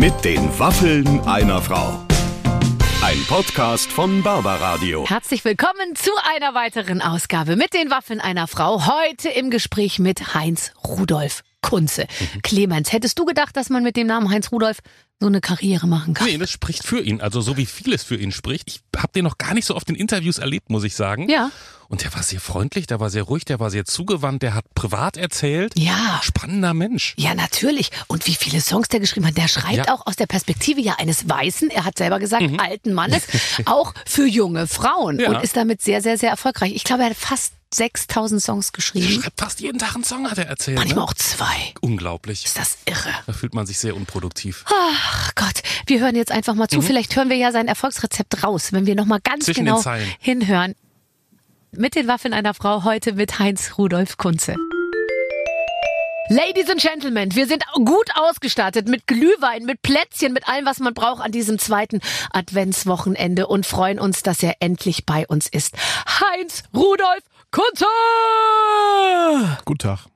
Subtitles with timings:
[0.00, 2.06] Mit den Waffeln einer Frau.
[3.02, 5.06] Ein Podcast von Barbaradio.
[5.06, 8.86] Herzlich willkommen zu einer weiteren Ausgabe mit den Waffeln einer Frau.
[8.86, 12.04] Heute im Gespräch mit Heinz Rudolf Kunze.
[12.04, 12.40] Mhm.
[12.40, 14.78] Clemens, hättest du gedacht, dass man mit dem Namen Heinz Rudolf
[15.20, 16.28] so eine Karriere machen kann?
[16.28, 17.20] Nee, das spricht für ihn.
[17.20, 18.68] Also so wie vieles für ihn spricht.
[18.68, 21.28] Ich habe den noch gar nicht so oft in Interviews erlebt, muss ich sagen.
[21.28, 21.50] Ja.
[21.90, 24.64] Und der war sehr freundlich, der war sehr ruhig, der war sehr zugewandt, der hat
[24.74, 25.72] privat erzählt.
[25.76, 26.20] Ja.
[26.22, 27.14] Spannender Mensch.
[27.18, 27.90] Ja, natürlich.
[28.06, 29.36] Und wie viele Songs der geschrieben hat.
[29.36, 29.82] Der schreibt Ja.
[29.82, 29.88] Mhm.
[29.90, 33.24] auch aus der Perspektive ja eines Weißen, er hat selber gesagt, alten Mannes,
[33.66, 35.18] auch für junge Frauen.
[35.18, 35.30] Ja.
[35.30, 36.72] Und ist damit sehr, sehr, sehr erfolgreich.
[36.74, 39.20] Ich glaube, er hat fast 6000 Songs geschrieben.
[39.22, 40.76] schreibt fast jeden Tag einen Song, hat er erzählt.
[40.78, 41.04] Manchmal Ne?
[41.04, 41.74] auch zwei.
[41.80, 42.44] Unglaublich.
[42.44, 43.10] Ist das irre.
[43.26, 44.64] Da fühlt man sich sehr unproduktiv.
[44.68, 46.82] Ach Gott, wir hören jetzt einfach mal zu.
[46.82, 49.52] Vielleicht hören wir ja sein Erfolgsrezept raus, wenn wir noch mal ganz Mhm.
[49.52, 49.82] Zwischen genau
[50.20, 50.74] hinhören.
[51.72, 54.56] Mit den Waffen einer Frau heute mit Heinz Rudolf Kunze.
[56.28, 60.94] Ladies and Gentlemen, wir sind gut ausgestattet mit Glühwein, mit Plätzchen, mit allem, was man
[60.94, 62.00] braucht an diesem zweiten
[62.32, 65.76] Adventswochenende und freuen uns, dass er endlich bei uns ist.
[66.06, 67.86] Heinz Rudolf Kunze!
[69.64, 70.06] Guten Tag.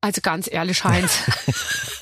[0.00, 1.20] Also ganz ehrlich, Heinz.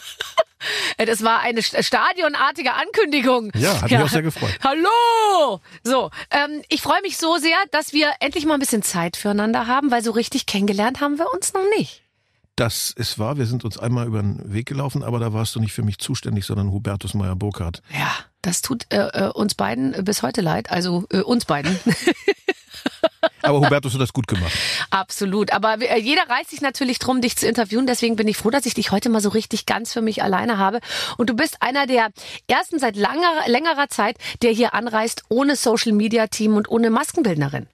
[0.98, 3.50] Das war eine st- stadionartige Ankündigung.
[3.54, 4.50] Ja, hat mich auch sehr gefreut.
[4.62, 5.60] Hallo!
[5.82, 9.66] So, ähm, ich freue mich so sehr, dass wir endlich mal ein bisschen Zeit füreinander
[9.66, 12.02] haben, weil so richtig kennengelernt haben wir uns noch nicht.
[12.56, 15.60] Das ist wahr, wir sind uns einmal über den Weg gelaufen, aber da warst du
[15.60, 17.82] nicht für mich zuständig, sondern Hubertus Meyer-Burkhardt.
[17.92, 20.70] Ja, das tut äh, äh, uns beiden äh, bis heute leid.
[20.70, 21.76] Also äh, uns beiden.
[23.44, 24.52] Aber Hubertus hat das gut gemacht.
[24.90, 25.52] Absolut.
[25.52, 27.86] Aber äh, jeder reißt sich natürlich drum, dich zu interviewen.
[27.86, 30.58] Deswegen bin ich froh, dass ich dich heute mal so richtig ganz für mich alleine
[30.58, 30.80] habe.
[31.16, 32.10] Und du bist einer der
[32.46, 37.68] ersten seit langer, längerer Zeit, der hier anreist ohne Social Media Team und ohne Maskenbildnerin.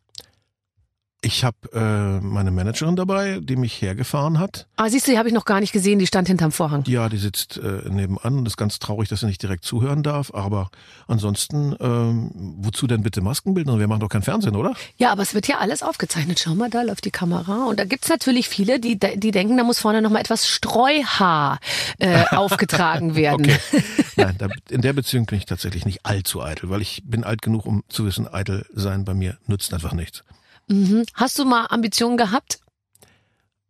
[1.22, 4.66] Ich habe äh, meine Managerin dabei, die mich hergefahren hat.
[4.76, 5.98] Ah, siehst du, die habe ich noch gar nicht gesehen.
[5.98, 6.82] Die stand hinterm Vorhang.
[6.86, 10.32] Ja, die sitzt äh, nebenan und ist ganz traurig, dass sie nicht direkt zuhören darf.
[10.32, 10.70] Aber
[11.08, 12.30] ansonsten, ähm,
[12.62, 13.78] wozu denn bitte Maskenbildner?
[13.78, 14.72] Wir machen doch kein Fernsehen, oder?
[14.96, 16.40] Ja, aber es wird ja alles aufgezeichnet.
[16.40, 17.66] Schau mal, da läuft die Kamera.
[17.66, 21.60] Und da gibt's natürlich viele, die, die denken, da muss vorne noch mal etwas Streuhaar
[21.98, 23.44] äh, aufgetragen werden.
[23.44, 23.58] Okay.
[24.16, 27.42] Nein, da, in der Beziehung bin ich tatsächlich nicht allzu eitel, weil ich bin alt
[27.42, 30.24] genug, um zu wissen, eitel sein bei mir nützt einfach nichts.
[30.70, 31.04] Mhm.
[31.14, 32.60] Hast du mal Ambitionen gehabt?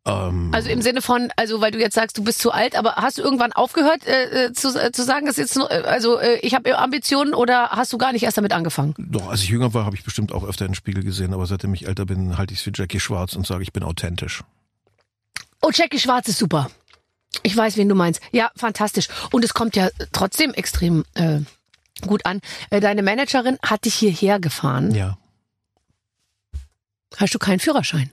[0.06, 2.96] Ähm, Also im Sinne von, also weil du jetzt sagst, du bist zu alt, aber
[2.96, 6.18] hast du irgendwann aufgehört äh, äh, zu, äh, zu sagen, dass jetzt nur, äh, also
[6.18, 8.94] äh, ich habe Ambitionen oder hast du gar nicht erst damit angefangen?
[8.98, 11.46] Doch, als ich jünger war, habe ich bestimmt auch öfter in den Spiegel gesehen, aber
[11.46, 14.42] seitdem ich älter bin, halte ich es für Jackie Schwarz und sage, ich bin authentisch.
[15.62, 16.70] Oh, Jackie Schwarz ist super.
[17.42, 18.20] Ich weiß, wen du meinst.
[18.32, 19.08] Ja, fantastisch.
[19.30, 21.40] Und es kommt ja trotzdem extrem äh,
[22.06, 22.40] gut an.
[22.70, 24.94] Äh, Deine Managerin hat dich hierher gefahren.
[24.94, 25.18] Ja.
[27.16, 28.10] Hast du keinen Führerschein?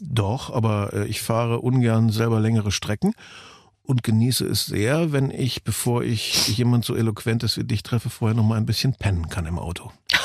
[0.00, 3.14] Doch, aber äh, ich fahre ungern selber längere Strecken
[3.82, 8.10] und genieße es sehr, wenn ich, bevor ich jemand so eloquent ist wie dich treffe,
[8.10, 9.92] vorher noch mal ein bisschen pennen kann im Auto.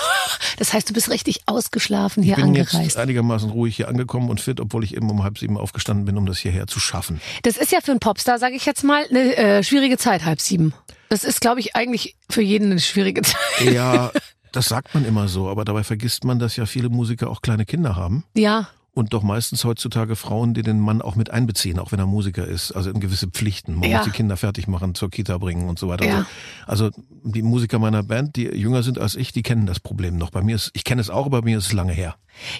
[0.58, 2.74] Das heißt, du bist richtig ausgeschlafen hier ich bin angereist.
[2.74, 6.18] jetzt einigermaßen ruhig hier angekommen und fit, obwohl ich eben um halb sieben aufgestanden bin,
[6.18, 7.20] um das hierher zu schaffen.
[7.44, 10.40] Das ist ja für einen Popstar, sage ich jetzt mal, eine äh, schwierige Zeit, halb
[10.40, 10.74] sieben.
[11.10, 13.38] Das ist, glaube ich, eigentlich für jeden eine schwierige Zeit.
[13.74, 14.12] Ja,
[14.52, 17.66] das sagt man immer so, aber dabei vergisst man, dass ja viele Musiker auch kleine
[17.66, 18.24] Kinder haben.
[18.36, 22.06] Ja, Und doch meistens heutzutage Frauen, die den Mann auch mit einbeziehen, auch wenn er
[22.08, 22.74] Musiker ist.
[22.74, 23.76] Also in gewisse Pflichten.
[23.76, 23.98] Man Ja.
[24.00, 26.06] muss die Kinder fertig machen, zur Kita bringen und so weiter.
[26.06, 26.26] Ja.
[26.68, 26.90] Also, also
[27.24, 30.30] die Musiker meiner Band, die jünger sind als ich, die kennen das Problem noch.
[30.32, 32.16] Bei mir ist, ich kenne es auch, aber bei mir ist es lange her.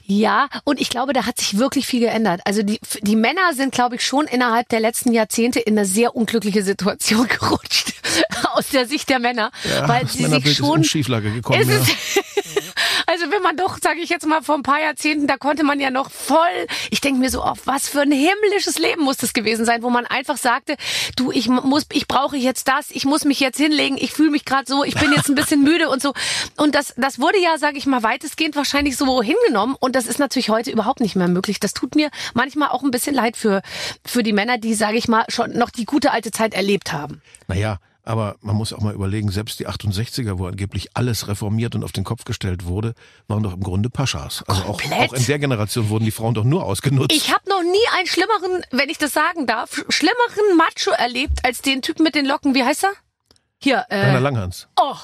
[0.06, 2.42] Ja, und ich glaube, da hat sich wirklich viel geändert.
[2.46, 6.16] Also die, die Männer sind, glaube ich, schon innerhalb der letzten Jahrzehnte in eine sehr
[6.16, 7.94] unglückliche Situation gerutscht.
[8.54, 9.52] Aus der Sicht der Männer.
[9.86, 10.78] weil das sie sich ist schon.
[10.80, 11.62] in Schieflage gekommen.
[11.62, 12.22] Ist Ja.
[13.22, 15.80] also wenn man doch, sage ich jetzt mal, vor ein paar Jahrzehnten, da konnte man
[15.80, 19.34] ja noch voll, ich denke mir so, auf was für ein himmlisches Leben muss das
[19.34, 20.76] gewesen sein, wo man einfach sagte,
[21.16, 24.46] du, ich muss, ich brauche jetzt das, ich muss mich jetzt hinlegen, ich fühle mich
[24.46, 26.14] gerade so, ich bin jetzt ein bisschen müde und so.
[26.58, 30.20] Und das, das wurde ja, sage ich mal, weitestgehend wahrscheinlich so hingenommen und das ist
[30.20, 31.60] natürlich heute überhaupt nicht mehr möglich.
[31.60, 33.62] Das tut mir manchmal auch ein bisschen leid für,
[34.04, 37.22] für die Männer, die, sage ich mal, schon noch die gute alte Zeit erlebt haben.
[37.48, 41.84] Naja, aber man muss auch mal überlegen, selbst die 68er, wo angeblich alles reformiert und
[41.84, 42.94] auf den Kopf gestellt wurde,
[43.28, 44.44] waren doch im Grunde Paschas.
[44.48, 47.16] Also auch, auch in der Generation wurden die Frauen doch nur ausgenutzt.
[47.16, 51.62] Ich habe noch nie einen schlimmeren, wenn ich das sagen darf, schlimmeren Macho erlebt als
[51.62, 52.56] den Typen mit den Locken.
[52.56, 52.94] Wie heißt er?
[53.60, 54.68] Hier, Rainer äh, Langhans.
[54.80, 54.96] oh.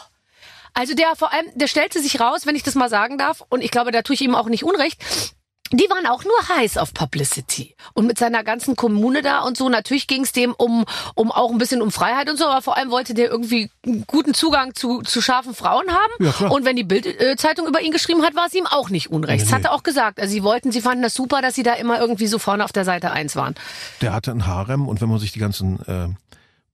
[0.73, 3.63] Also der vor allem, der stellte sich raus, wenn ich das mal sagen darf, und
[3.63, 5.03] ich glaube, da tue ich ihm auch nicht unrecht.
[5.71, 7.75] Die waren auch nur heiß auf Publicity.
[7.93, 10.85] Und mit seiner ganzen Kommune da und so, natürlich ging es dem um,
[11.15, 14.05] um auch ein bisschen um Freiheit und so, aber vor allem wollte der irgendwie einen
[14.07, 16.13] guten Zugang zu, zu scharfen Frauen haben.
[16.25, 16.51] Ja, klar.
[16.51, 19.41] Und wenn die Bild-Zeitung über ihn geschrieben hat, war es ihm auch nicht unrecht.
[19.43, 20.19] Das Nee, hat er auch gesagt.
[20.19, 22.71] Also sie wollten, sie fanden das super, dass sie da immer irgendwie so vorne auf
[22.71, 23.55] der Seite eins waren.
[24.01, 26.07] Der hatte ein Harem und wenn man sich die ganzen äh,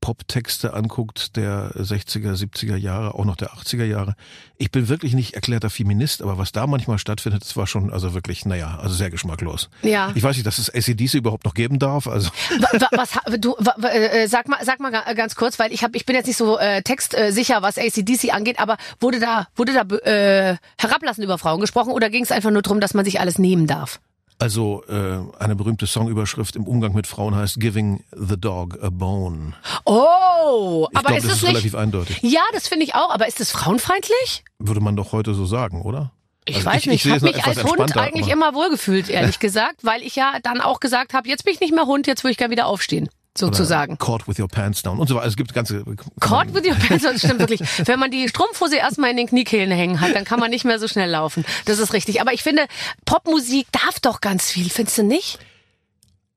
[0.04, 4.16] Poptexte anguckt der 60er, 70er Jahre, auch noch der 80er Jahre.
[4.58, 8.14] Ich bin wirklich nicht erklärter Feminist, aber was da manchmal stattfindet, das war schon also
[8.14, 9.70] wirklich, naja, also sehr geschmacklos.
[9.82, 10.12] Ja.
[10.14, 12.08] Ich weiß nicht, dass es ACDC überhaupt noch geben darf.
[12.10, 12.30] Also
[12.60, 15.72] Wa- wa- Was, ha- du, wa- äh, sag mal, sag mal ga- ganz kurz, weil
[15.72, 19.48] ich hab, ich bin jetzt nicht so äh, textsicher, was ACDC angeht, aber wurde da,
[19.56, 23.06] wurde da äh, herablassend über Frauen gesprochen oder ging es einfach nur darum, dass man
[23.06, 24.02] sich alles nehmen darf?
[24.44, 29.54] Also äh, eine berühmte Songüberschrift im Umgang mit Frauen heißt Giving the Dog a Bone.
[29.86, 31.52] Oh, Ich aber glaube, ist das es ist nicht?
[31.52, 32.20] relativ eindeutig.
[32.24, 33.10] Ja, das finde ich auch.
[33.10, 34.44] Aber ist das frauenfeindlich?
[34.60, 36.12] Würde man doch heute so sagen, oder?
[36.44, 37.06] Ich Also weiß ich- nicht.
[37.06, 40.34] ich Ich, habe mich als Hund eigentlich aber- immer wohlgefühlt, ehrlich gesagt, weil ich ja
[40.44, 42.66] dann auch gesagt habe, jetzt bin ich nicht mehr Hund, jetzt würde ich gerne wieder
[42.68, 43.08] aufstehen,
[43.38, 43.98] sozusagen.
[43.98, 45.24] Caught with your pants down und so weiter.
[45.24, 45.84] Also es gibt ganze.
[46.20, 47.62] Caught with your pants, das stimmt wirklich.
[47.86, 50.80] Wenn man die Strumpfhose erstmal in den Kniekehlen hängen hat, dann kann man nicht mehr
[50.80, 51.46] so schnell laufen.
[51.66, 52.22] Das ist richtig.
[52.22, 52.68] Aber ich finde,
[53.06, 55.40] Popmusik darf doch ganz viel, findest du nicht?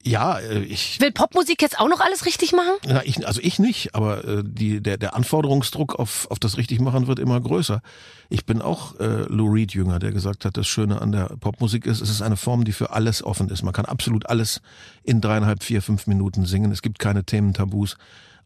[0.07, 1.01] Ja, äh, ich.
[1.01, 2.73] Will Popmusik jetzt auch noch alles richtig machen?
[2.87, 7.09] Na, ich, also ich nicht, aber äh, die, der, der Anforderungsdruck auf, auf das Richtigmachen
[7.09, 7.83] wird immer größer.
[8.29, 11.87] Ich bin auch äh, Lou Reed Jünger, der gesagt hat, das Schöne an der Popmusik
[11.87, 13.65] ist, es ist eine Form, die für alles offen ist.
[13.65, 14.63] Man kann absolut alles
[15.03, 16.71] in dreieinhalb, vier, fünf Minuten singen.
[16.71, 17.97] Es gibt keine Thementabus.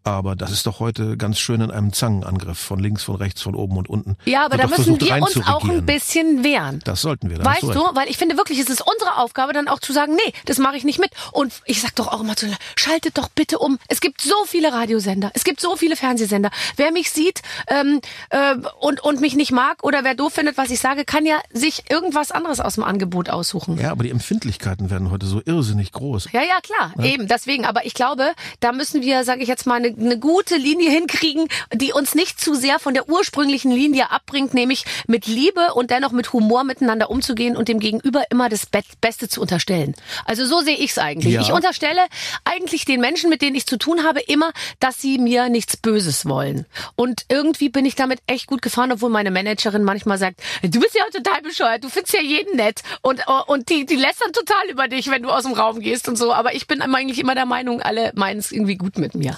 [0.03, 3.55] Aber das ist doch heute ganz schön in einem Zangenangriff von links, von rechts, von
[3.55, 4.17] oben und unten.
[4.25, 6.81] Ja, aber da müssen wir uns auch ein bisschen wehren.
[6.85, 7.45] Das sollten wir.
[7.45, 10.33] Weißt du, weil ich finde wirklich, es ist unsere Aufgabe, dann auch zu sagen, nee,
[10.47, 11.11] das mache ich nicht mit.
[11.33, 13.79] Und ich sag doch auch immer zu schaltet doch bitte um.
[13.89, 16.51] Es gibt so viele Radiosender, es gibt so viele Fernsehsender.
[16.77, 18.01] Wer mich sieht ähm,
[18.31, 21.39] äh, und, und mich nicht mag oder wer doof findet, was ich sage, kann ja
[21.53, 23.79] sich irgendwas anderes aus dem Angebot aussuchen.
[23.79, 26.29] Ja, aber die Empfindlichkeiten werden heute so irrsinnig groß.
[26.33, 27.65] Ja, ja, klar, eben, deswegen.
[27.67, 31.49] Aber ich glaube, da müssen wir, sage ich jetzt mal, eine, eine gute Linie hinkriegen,
[31.73, 36.13] die uns nicht zu sehr von der ursprünglichen Linie abbringt, nämlich mit Liebe und dennoch
[36.13, 39.95] mit Humor miteinander umzugehen und dem Gegenüber immer das Be Beste zu unterstellen.
[40.25, 41.35] Also so sehe ich es eigentlich.
[41.35, 41.43] Ja.
[41.43, 42.07] Ich unterstelle
[42.45, 46.27] eigentlich den Menschen, mit denen ich zu tun habe, immer, dass sie mir nichts Böses
[46.27, 46.67] wollen.
[46.97, 50.95] Und irgendwie bin ich damit echt gut gefahren, obwohl meine Managerin manchmal sagt, du bist
[50.95, 54.89] ja total bescheuert, du findest ja jeden nett und, und die, die lästern total über
[54.89, 56.33] dich, wenn du aus dem Raum gehst und so.
[56.33, 59.37] Aber ich bin eigentlich immer der Meinung, alle meinen es irgendwie gut mit mir.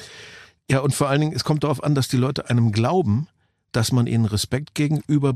[0.73, 3.29] Ja, und vor allen Dingen, es kommt darauf an, dass die Leute einem glauben,
[3.73, 5.35] dass man ihnen Respekt gegenüber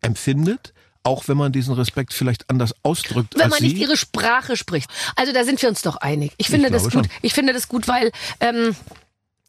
[0.00, 0.72] empfindet,
[1.02, 3.64] auch wenn man diesen Respekt vielleicht anders ausdrückt Wenn man sie.
[3.64, 4.88] nicht ihre Sprache spricht.
[5.16, 6.34] Also da sind wir uns doch einig.
[6.36, 7.06] Ich finde das glaube gut.
[7.06, 7.18] schon.
[7.22, 8.76] Ich finde das gut, weil ähm,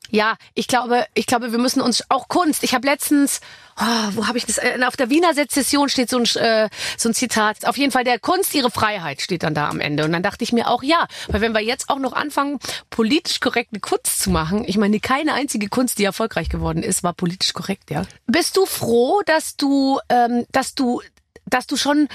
[0.10, 2.64] ja, ich glaube, ich glaube, wir müssen uns auch Kunst.
[2.64, 3.42] Ich habe letztens,
[3.80, 4.58] oh, wo habe ich das?
[4.58, 7.66] Äh, Auf der Wiener Sezession steht so ein äh, so ein Zitat.
[7.66, 10.06] Auf jeden Fall der Kunst ihre Freiheit steht dann da am Ende.
[10.06, 12.60] Und dann dachte ich mir auch ja, weil wenn wir jetzt auch noch anfangen,
[12.90, 17.14] politisch korrekte Kunst zu machen, ich meine, keine einzige Kunst, die erfolgreich geworden ist, war
[17.14, 18.04] politisch korrekt, ja.
[18.28, 21.02] Bist du froh, dass du, ähm, dass du,
[21.46, 22.08] dass du schon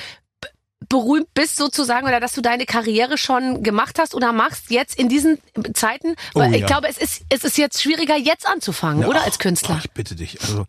[0.88, 5.08] berühmt bist sozusagen oder dass du deine Karriere schon gemacht hast oder machst jetzt in
[5.08, 5.38] diesen
[5.75, 6.14] Zeiten?
[6.35, 6.67] Oh, ich ja.
[6.67, 9.76] glaube, es ist, es ist jetzt schwieriger, jetzt anzufangen, Ja, oder ach, als Künstler?
[9.79, 10.40] ach, Ich bitte dich.
[10.43, 10.67] Also,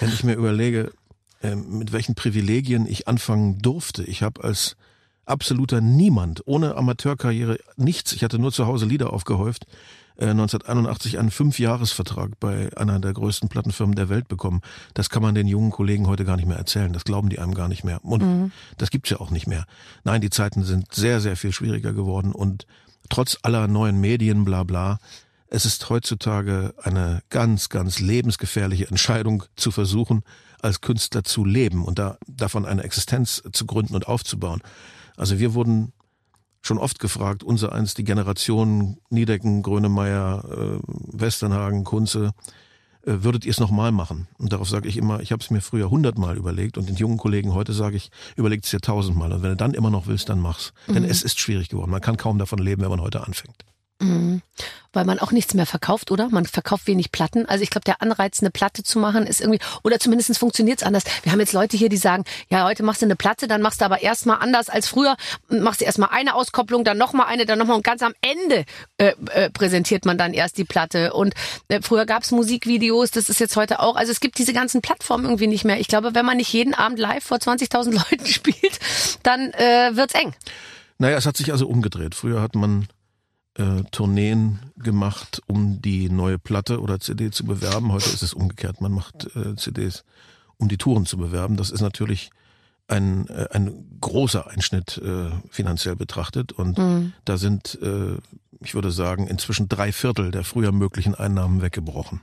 [0.00, 0.92] wenn ich mir überlege,
[1.42, 4.04] ähm, mit welchen Privilegien ich anfangen durfte.
[4.04, 4.76] Ich habe als
[5.24, 8.12] absoluter Niemand, ohne Amateurkarriere, nichts.
[8.12, 9.66] Ich hatte nur zu Hause Lieder aufgehäuft.
[10.18, 14.60] Äh, 1981 einen Fünfjahresvertrag bei einer der größten Plattenfirmen der Welt bekommen.
[14.94, 16.92] Das kann man den jungen Kollegen heute gar nicht mehr erzählen.
[16.92, 18.04] Das glauben die einem gar nicht mehr.
[18.04, 19.66] Und das gibt's ja auch nicht mehr.
[20.04, 22.32] Nein, die Zeiten sind sehr, sehr viel schwieriger geworden.
[22.32, 22.66] Und
[23.08, 24.98] trotz aller neuen Medien, bla bla,
[25.48, 30.22] es ist heutzutage eine ganz, ganz lebensgefährliche Entscheidung zu versuchen,
[30.60, 34.60] als Künstler zu leben und da, davon eine Existenz zu gründen und aufzubauen.
[35.16, 35.92] Also wir wurden
[36.66, 42.32] schon oft gefragt, unser eins, die Generation Niedecken, Grönemeyer, äh, Westernhagen, Kunze,
[43.06, 44.26] äh, würdet ihr es nochmal machen?
[44.38, 47.18] Und darauf sage ich immer, ich habe es mir früher hundertmal überlegt und den jungen
[47.18, 49.32] Kollegen heute sage ich, überlegt es dir tausendmal.
[49.32, 50.72] Und wenn du dann immer noch willst, dann mach's.
[50.88, 51.90] Denn es ist schwierig geworden.
[51.90, 53.64] Man kann kaum davon leben, wenn man heute anfängt.
[53.98, 54.42] Mhm.
[54.92, 56.28] Weil man auch nichts mehr verkauft, oder?
[56.30, 57.46] Man verkauft wenig Platten.
[57.46, 60.86] Also ich glaube, der Anreiz, eine Platte zu machen, ist irgendwie, oder zumindest funktioniert es
[60.86, 61.04] anders.
[61.22, 63.80] Wir haben jetzt Leute hier, die sagen, ja, heute machst du eine Platte, dann machst
[63.80, 65.16] du aber erstmal anders als früher,
[65.48, 68.64] machst du erstmal eine Auskopplung, dann nochmal eine, dann nochmal und ganz am Ende
[68.98, 71.12] äh, äh, präsentiert man dann erst die Platte.
[71.12, 71.34] Und
[71.68, 73.96] äh, früher gab es Musikvideos, das ist jetzt heute auch.
[73.96, 75.80] Also es gibt diese ganzen Plattformen irgendwie nicht mehr.
[75.80, 78.78] Ich glaube, wenn man nicht jeden Abend live vor 20.000 Leuten spielt,
[79.22, 80.34] dann äh, wird's eng.
[80.98, 82.14] Naja, es hat sich also umgedreht.
[82.14, 82.88] Früher hat man
[83.58, 87.92] äh, Tourneen gemacht, um die neue Platte oder CD zu bewerben.
[87.92, 88.80] Heute ist es umgekehrt.
[88.80, 90.04] Man macht äh, CDs,
[90.58, 91.56] um die Touren zu bewerben.
[91.56, 92.30] Das ist natürlich
[92.88, 96.52] ein, äh, ein großer Einschnitt äh, finanziell betrachtet.
[96.52, 96.78] Und
[97.24, 98.16] da sind, äh,
[98.60, 102.20] ich würde sagen, inzwischen drei Viertel der früher möglichen Einnahmen weggebrochen.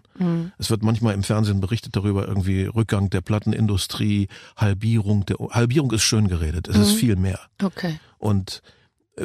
[0.58, 6.04] Es wird manchmal im Fernsehen berichtet darüber, irgendwie Rückgang der Plattenindustrie, Halbierung der, Halbierung ist
[6.04, 6.68] schön geredet.
[6.68, 7.40] Es ist viel mehr.
[7.62, 8.00] Okay.
[8.18, 8.62] Und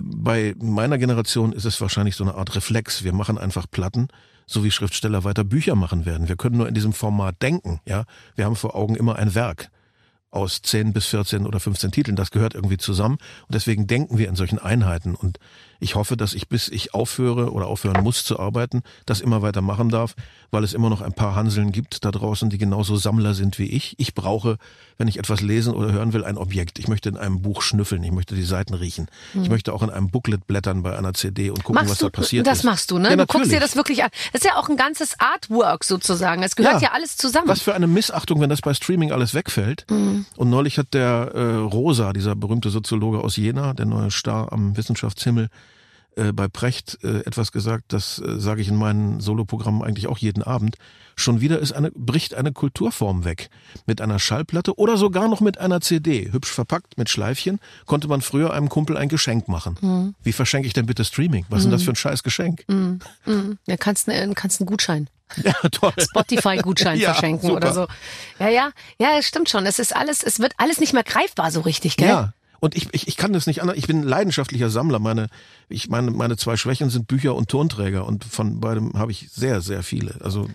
[0.02, 3.04] bei meiner Generation ist es wahrscheinlich so eine Art Reflex.
[3.04, 4.08] Wir machen einfach Platten,
[4.46, 6.28] so wie Schriftsteller weiter Bücher machen werden.
[6.28, 8.04] Wir können nur in diesem Format denken, ja.
[8.34, 9.70] Wir haben vor Augen immer ein Werk
[10.30, 12.16] aus 10 bis 14 oder 15 Titeln.
[12.16, 13.16] Das gehört irgendwie zusammen.
[13.46, 15.14] Und deswegen denken wir in solchen Einheiten.
[15.14, 15.38] Und
[15.80, 19.62] ich hoffe, dass ich, bis ich aufhöre oder aufhören muss zu arbeiten, das immer weiter
[19.62, 20.14] machen darf,
[20.50, 23.66] weil es immer noch ein paar Hanseln gibt da draußen, die genauso Sammler sind wie
[23.66, 23.94] ich.
[23.98, 24.58] Ich brauche,
[24.96, 26.78] wenn ich etwas lesen oder hören will, ein Objekt.
[26.78, 28.02] Ich möchte in einem Buch schnüffeln.
[28.02, 29.08] Ich möchte die Seiten riechen.
[29.32, 29.42] Hm.
[29.42, 32.04] Ich möchte auch in einem Booklet blättern bei einer CD und gucken, Machst was du,
[32.06, 32.64] da passiert das ist.
[32.64, 33.10] machst du, ne?
[33.10, 34.10] Ja, du guckst dir das wirklich an.
[34.32, 36.42] Das ist ja auch ein ganzes Artwork sozusagen.
[36.42, 37.48] Es gehört ja, alles zusammen.
[37.48, 39.86] Was für eine Missachtung, wenn das bei Streaming alles wegfällt.
[39.90, 40.26] Mhm.
[40.36, 44.76] Und neulich hat der äh, Rosa, dieser berühmte Soziologe aus Jena, der neue Star am
[44.76, 45.50] Wissenschaftshimmel,
[46.18, 50.18] äh, bei Precht äh, etwas gesagt, das äh, sage ich in meinen Soloprogrammen eigentlich auch
[50.18, 50.76] jeden Abend.
[51.16, 53.50] Schon wieder ist eine, bricht eine Kulturform weg.
[53.86, 58.20] Mit einer Schallplatte oder sogar noch mit einer CD, hübsch verpackt mit Schleifchen, konnte man
[58.20, 59.76] früher einem Kumpel ein Geschenk machen.
[59.80, 60.14] Mhm.
[60.22, 61.44] Wie verschenke ich denn bitte Streaming?
[61.48, 62.64] Was ist denn das für ein scheiß Geschenk?
[63.66, 65.08] Ja, kannst, ne- kannst einen Gutschein.
[65.44, 65.92] Ja, toll.
[65.98, 67.56] Spotify-Gutschein Ja, verschenken super.
[67.56, 67.86] oder so.
[68.38, 69.66] Ja, ja, ja, es stimmt schon.
[69.66, 72.08] Es ist alles, es wird alles nicht mehr greifbar so richtig, gell?
[72.08, 72.32] Ja.
[72.60, 73.76] Und ich, ich, ich kann das nicht anders.
[73.76, 74.98] Ich bin ein leidenschaftlicher Sammler.
[74.98, 75.28] Meine,
[75.68, 78.06] ich meine, meine zwei Schwächen sind Bücher und Tonträger.
[78.06, 80.16] Und von beidem habe ich sehr, sehr viele.
[80.20, 80.48] Also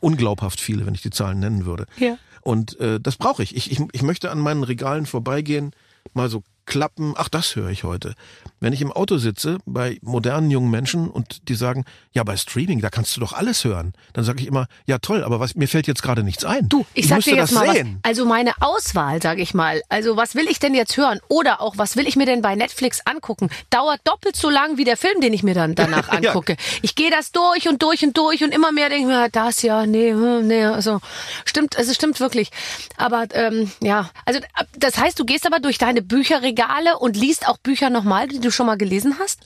[0.00, 1.86] unglaubhaft viele, wenn ich die Zahlen nennen würde.
[1.98, 2.18] Ja.
[2.40, 3.56] Und äh, das brauche ich.
[3.56, 3.70] ich.
[3.70, 5.72] Ich ich möchte an meinen Regalen vorbeigehen,
[6.14, 7.14] mal so klappen.
[7.16, 8.14] Ach, das höre ich heute.
[8.60, 12.80] Wenn ich im Auto sitze bei modernen jungen Menschen und die sagen, ja, bei Streaming,
[12.80, 15.68] da kannst du doch alles hören, dann sage ich immer, ja toll, aber was mir
[15.68, 16.68] fällt jetzt gerade nichts ein.
[16.68, 17.86] Du, ich, sag müsste dir jetzt das mal was.
[18.02, 19.82] Also meine Auswahl, sag ich mal.
[19.88, 21.20] Also was will ich denn jetzt hören?
[21.28, 23.48] Oder auch, was will ich mir denn bei Netflix angucken?
[23.70, 26.30] Dauert doppelt so lang wie der Film, den ich mir dann danach Ja.
[26.30, 26.56] angucke.
[26.82, 29.62] Ich gehe das durch und durch und durch und immer mehr denke ich mir, das
[29.62, 31.00] ja, nee, hm, nee, also
[31.44, 32.50] stimmt, also stimmt wirklich.
[32.96, 36.55] Aber ähm, ja, also äh, das heißt, du gehst aber durch deine Bücherregale
[36.98, 39.40] und liest auch Bücher nochmal, die du schon mal gelesen hast?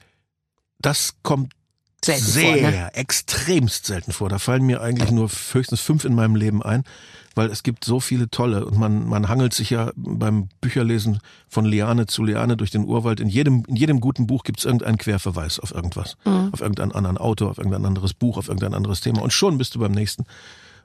[0.79, 1.53] Das kommt
[2.03, 2.95] Selten sehr, vor, ne?
[2.95, 4.29] extremst selten vor.
[4.31, 6.85] Da fallen mir eigentlich nur höchstens fünf in meinem Leben ein,
[7.35, 11.67] weil es gibt so viele tolle und man, man hangelt sich ja beim Bücherlesen von
[11.67, 13.21] Liane zu Liane durch den Urwald.
[13.21, 16.17] In jedem, in jedem guten Buch gibt es irgendeinen Querverweis auf irgendwas.
[16.25, 16.51] Mhm.
[16.53, 19.21] Auf irgendeinen anderen Autor, auf irgendein anderes Buch, auf irgendein anderes Thema.
[19.21, 20.25] Und schon bist du beim nächsten.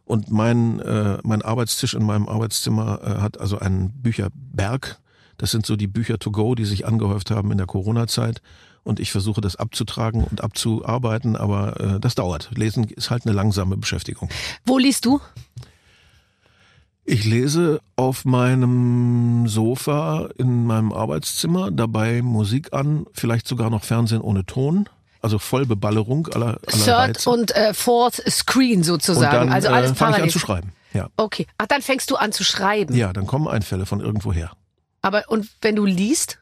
[0.04, 5.00] Und mein, äh, mein Arbeitstisch in meinem Arbeitszimmer äh, hat also einen Bücherberg.
[5.38, 8.42] Das sind so die Bücher to go, die sich angehäuft haben in der Corona-Zeit.
[8.84, 12.52] Und ich versuche das abzutragen und abzuarbeiten, aber äh, das dauert.
[12.56, 14.30] Lesen ist halt eine langsame Beschäftigung.
[14.66, 15.20] Wo liest du?
[17.04, 24.22] Ich lese auf meinem Sofa in meinem Arbeitszimmer, dabei Musik an, vielleicht sogar noch Fernsehen
[24.22, 24.90] ohne Ton,
[25.22, 27.30] also Vollbeballerung aller, aller Third Reize.
[27.30, 29.32] und äh, Fourth Screen und sozusagen.
[29.36, 30.72] dann also alles äh, fange ich an zu schreiben.
[30.94, 31.10] Ja.
[31.18, 31.46] Okay.
[31.58, 32.96] Ach, dann fängst du an zu schreiben.
[32.96, 34.52] ja, dann kommen Einfälle von irgendwoher.
[35.06, 36.40] Aber und wenn du liest?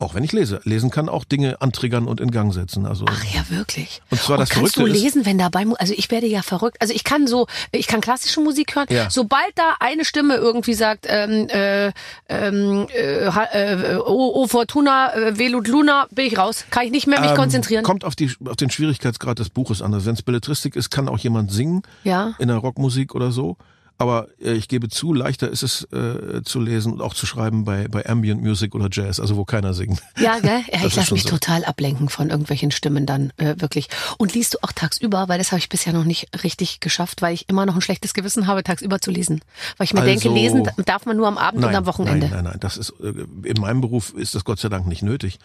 [0.00, 0.60] Auch wenn ich lese.
[0.64, 2.84] Lesen kann auch Dinge antriggern und in Gang setzen.
[2.84, 4.02] Also Ach ja, wirklich.
[4.10, 6.76] Und zwar das kannst Verrückte du ist- lesen, wenn dabei, also ich werde ja verrückt.
[6.80, 8.86] Also ich kann so, ich kann klassische Musik hören.
[8.90, 9.08] Ja.
[9.08, 11.92] Sobald da eine Stimme irgendwie sagt, ähm, äh,
[12.28, 16.66] ähm, äh, äh, oh, oh Fortuna, äh, Velut Luna, bin ich raus.
[16.70, 17.84] Kann ich nicht mehr mich ähm, konzentrieren.
[17.84, 19.94] Kommt auf, die, auf den Schwierigkeitsgrad des Buches an.
[19.94, 22.34] Also wenn es Belletristik ist, kann auch jemand singen Ja.
[22.38, 23.56] in der Rockmusik oder so.
[23.96, 27.64] Aber äh, ich gebe zu, leichter ist es äh, zu lesen und auch zu schreiben
[27.64, 30.02] bei, bei Ambient Music oder Jazz, also wo keiner singt.
[30.18, 30.62] Ja, gell?
[30.72, 31.28] Ja, ich lasse mich so.
[31.30, 33.88] total ablenken von irgendwelchen Stimmen dann, äh, wirklich.
[34.18, 37.34] Und liest du auch tagsüber, weil das habe ich bisher noch nicht richtig geschafft, weil
[37.34, 39.42] ich immer noch ein schlechtes Gewissen habe, tagsüber zu lesen.
[39.76, 42.26] Weil ich mir Also- denke, lesen darf man nur am Abend und am Wochenende.
[42.26, 42.58] Nein, nein, nein.
[42.60, 43.12] Das ist, äh,
[43.44, 45.38] in meinem Beruf ist das Gott sei Dank nicht nötig.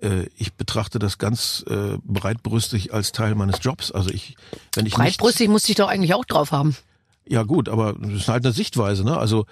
[0.00, 3.92] Äh, Ich betrachte das ganz äh, breitbrüstig als Teil meines Jobs.
[3.92, 4.36] Also ich,
[4.74, 6.74] wenn ich Breitbrüstig musste ich doch eigentlich auch drauf haben.
[7.26, 9.16] Ja gut, aber das ist halt eine Sichtweise, ne?
[9.16, 9.46] Also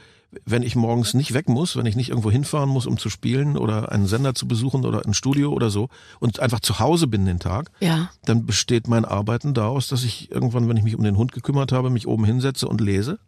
[0.44, 3.56] wenn ich morgens nicht weg muss, wenn ich nicht irgendwo hinfahren muss, um zu spielen
[3.56, 5.88] oder einen Sender zu besuchen oder ein Studio oder so
[6.20, 8.10] und einfach zu Hause bin den Tag, Ja.
[8.24, 11.72] dann besteht mein Arbeiten daraus, dass ich irgendwann, wenn ich mich um den Hund gekümmert
[11.72, 13.18] habe, mich oben hinsetze und lese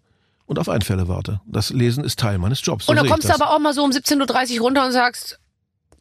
[0.46, 1.40] und auf Einfälle warte.
[1.46, 2.87] Das Lesen ist Teil meines Jobs.
[2.87, 5.40] So und dann kommst du aber auch mal so um 17.30 Uhr runter und sagst,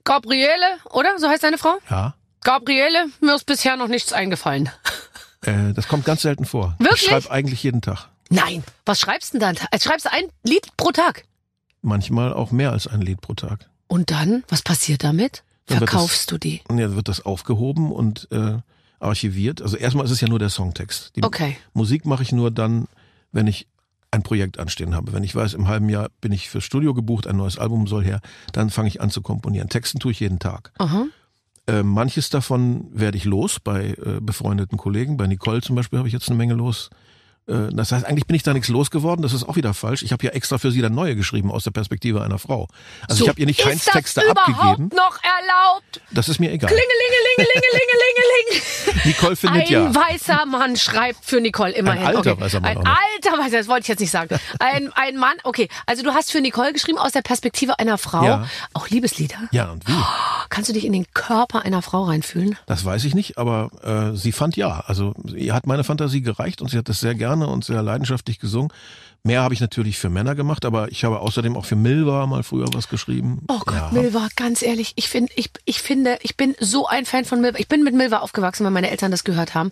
[0.03, 1.17] Gabriele, oder?
[1.17, 1.77] So heißt deine Frau?
[1.89, 4.69] Ja, Gabriele, mir ist bisher noch nichts eingefallen.
[5.45, 6.75] äh, das kommt ganz selten vor.
[6.79, 7.03] Wirklich?
[7.03, 8.09] Ich schreibe eigentlich jeden Tag.
[8.31, 8.63] Nein.
[8.85, 9.79] Was schreibst du denn dann?
[9.79, 11.23] Schreibst du ein Lied pro Tag?
[11.81, 13.69] Manchmal auch mehr als ein Lied pro Tag.
[13.87, 15.43] Und dann, was passiert damit?
[15.67, 16.61] Dann Verkaufst du die?
[16.67, 18.57] Und ja, wird das aufgehoben und äh,
[18.99, 19.61] archiviert.
[19.61, 21.15] Also erstmal ist es ja nur der Songtext.
[21.15, 21.57] Die Okay.
[21.73, 22.87] Musik mache ich nur dann,
[23.31, 23.67] wenn ich
[24.11, 25.13] ein Projekt anstehen habe.
[25.13, 28.03] Wenn ich weiß, im halben Jahr bin ich fürs Studio gebucht, ein neues Album soll
[28.03, 28.19] her,
[28.51, 29.69] dann fange ich an zu komponieren.
[29.69, 30.71] Texten tue ich jeden Tag.
[30.77, 31.05] Aha.
[31.67, 35.15] Äh, manches davon werde ich los bei äh, befreundeten Kollegen.
[35.17, 36.89] Bei Nicole zum Beispiel habe ich jetzt eine Menge los.
[37.47, 39.23] Äh, das heißt, eigentlich bin ich da nichts losgeworden.
[39.23, 40.03] Das ist auch wieder falsch.
[40.03, 42.67] Ich habe ja extra für sie dann neue geschrieben aus der Perspektive einer Frau.
[43.07, 44.89] Also So, ich habe ihr nicht ist Texte das überhaupt abgegeben.
[44.95, 46.01] noch erlaubt?
[46.11, 46.69] Das ist mir egal.
[46.71, 49.01] Klingelingelingelingelingelingeling.
[49.05, 49.85] Nicole findet ein ja.
[49.85, 52.01] Ein weißer Mann schreibt für Nicole immerhin.
[52.01, 52.41] Ein alter okay.
[52.41, 54.37] weißer Mann Ein alter weißer, das wollte ich jetzt nicht sagen.
[54.59, 55.67] Ein, ein Mann, okay.
[55.85, 58.23] Also du hast für Nicole geschrieben aus der Perspektive einer Frau.
[58.23, 58.47] Ja.
[58.73, 59.37] Auch Liebeslieder.
[59.51, 59.93] Ja, und wie?
[60.49, 62.57] Kannst du dich in den Körper einer Frau reinfühlen?
[62.65, 64.83] Das weiß ich nicht, aber äh, sie fand ja.
[64.85, 68.39] Also ihr hat meine Fantasie gereicht und sie hat das sehr gerne und sehr leidenschaftlich
[68.39, 68.71] gesungen.
[69.23, 72.41] Mehr habe ich natürlich für Männer gemacht, aber ich habe außerdem auch für Milva mal
[72.41, 73.45] früher was geschrieben.
[73.49, 73.89] Oh Gott, ja.
[73.91, 77.59] Milva, ganz ehrlich, ich finde, ich, ich finde, ich bin so ein Fan von Milva.
[77.59, 79.71] Ich bin mit Milva aufgewachsen, weil meine Eltern das gehört haben.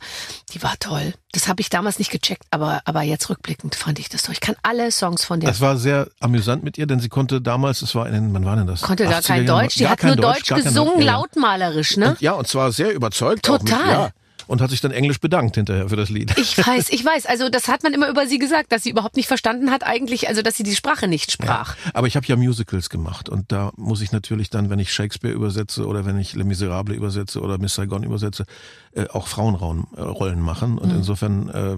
[0.54, 1.16] Die war toll.
[1.32, 4.34] Das habe ich damals nicht gecheckt, aber, aber jetzt rückblickend fand ich das toll.
[4.34, 5.50] Ich kann alle Songs von der.
[5.50, 8.46] Das war sehr amüsant mit ihr, denn sie konnte damals, es war in den, wann
[8.46, 8.82] war denn das?
[8.82, 9.75] konnte gar 80er kein Deutsch.
[9.75, 12.12] Die hat nur Deutsch, gesungen, Deutsch, lautmalerisch, ne?
[12.12, 13.50] Und, ja, und zwar sehr überzeugt.
[13.50, 13.92] Auch mit, Total.
[13.92, 14.10] ja,
[14.50, 16.36] und hat sich dann Englisch bedankt hinterher für das Lied.
[16.38, 17.27] Ich weiß, ich weiß.
[17.27, 20.27] Also das hat man immer über sie gesagt, dass sie überhaupt nicht verstanden hat eigentlich,
[20.27, 21.75] also dass sie die Sprache nicht sprach.
[21.94, 25.36] Aber ich habe ja Musicals gemacht und da muss ich natürlich dann, wenn ich Shakespeare
[25.36, 28.46] übersetze oder wenn ich Les Miserables übersetze oder Miss Saigon übersetze,
[28.94, 30.72] äh, auch Frauenrollen äh, machen.
[30.72, 30.77] Mhm.
[30.79, 31.77] Und insofern äh,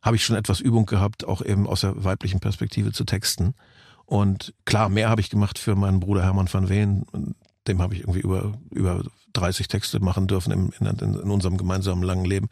[0.00, 3.52] habe ich schon etwas Übung gehabt, auch eben aus der weiblichen Perspektive zu texten.
[4.06, 7.04] Und klar, mehr habe ich gemacht für meinen Bruder Hermann van Veen.
[7.68, 11.56] Dem habe ich irgendwie über, über 30 Texte machen dürfen im, in, in, in unserem
[11.58, 12.48] gemeinsamen langen Leben.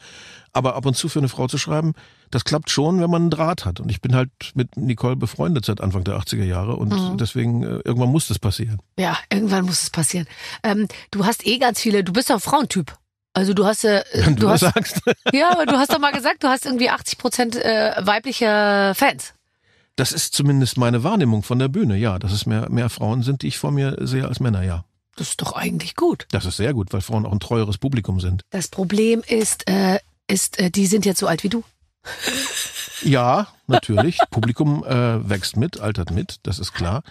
[0.52, 1.94] Aber ab und zu für eine Frau zu schreiben,
[2.30, 3.80] das klappt schon, wenn man einen Draht hat.
[3.80, 7.16] Und ich bin halt mit Nicole befreundet seit Anfang der 80er Jahre und Mhm.
[7.18, 8.78] deswegen äh, irgendwann muss das passieren.
[8.98, 10.26] Ja, irgendwann muss es passieren.
[10.62, 12.94] Ähm, du hast eh ganz viele, du bist doch Frauentyp.
[13.32, 15.00] Also du hast, äh, Wenn du du, hast, sagst.
[15.32, 19.32] ja, aber du hast doch mal gesagt, du hast irgendwie 80 Prozent äh, weibliche Fans.
[19.96, 22.18] Das ist zumindest meine Wahrnehmung von der Bühne, ja.
[22.18, 24.84] Dass es mehr, mehr Frauen sind, die ich vor mir sehe als Männer, ja.
[25.16, 26.26] Das ist doch eigentlich gut.
[26.30, 28.42] Das ist sehr gut, weil Frauen auch ein treueres Publikum sind.
[28.50, 31.62] Das Problem ist, äh, ist, äh, die sind jetzt so alt wie du.
[33.02, 34.18] Ja, natürlich.
[34.30, 37.02] Publikum äh, wächst mit, altert mit, das ist klar.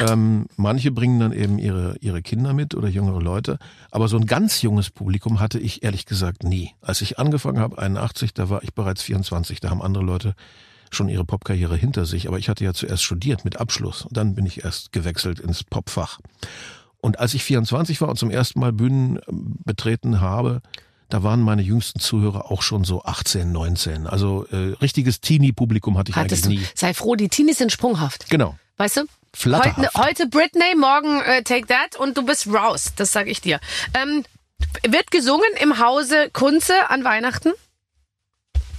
[0.00, 3.58] Ähm, manche bringen dann eben ihre, ihre Kinder mit oder jüngere Leute.
[3.90, 6.72] Aber so ein ganz junges Publikum hatte ich ehrlich gesagt nie.
[6.80, 9.60] Als ich angefangen habe, 81, da war ich bereits 24.
[9.60, 10.34] Da haben andere Leute
[10.90, 12.28] schon ihre Popkarriere hinter sich.
[12.28, 14.02] Aber ich hatte ja zuerst studiert mit Abschluss.
[14.02, 16.18] Und dann bin ich erst gewechselt ins Popfach.
[17.04, 20.62] Und als ich 24 war und zum ersten Mal Bühnen ähm, betreten habe,
[21.10, 24.06] da waren meine jüngsten Zuhörer auch schon so 18, 19.
[24.06, 26.66] Also äh, richtiges Teenie-Publikum hatte ich Hattest eigentlich nie.
[26.74, 28.30] Sei froh, die Teenies sind sprunghaft.
[28.30, 28.58] Genau.
[28.78, 29.02] Weißt du?
[29.34, 29.94] Flatterhaft.
[29.98, 32.94] Heute, heute Britney, morgen äh, Take That und du bist raus.
[32.96, 33.60] Das sage ich dir.
[33.92, 34.24] Ähm,
[34.88, 37.52] wird gesungen im Hause Kunze an Weihnachten?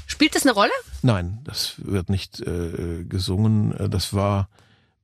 [0.07, 0.71] Spielt das eine Rolle?
[1.03, 3.77] Nein, das wird nicht äh, gesungen.
[3.77, 4.49] Äh, Das war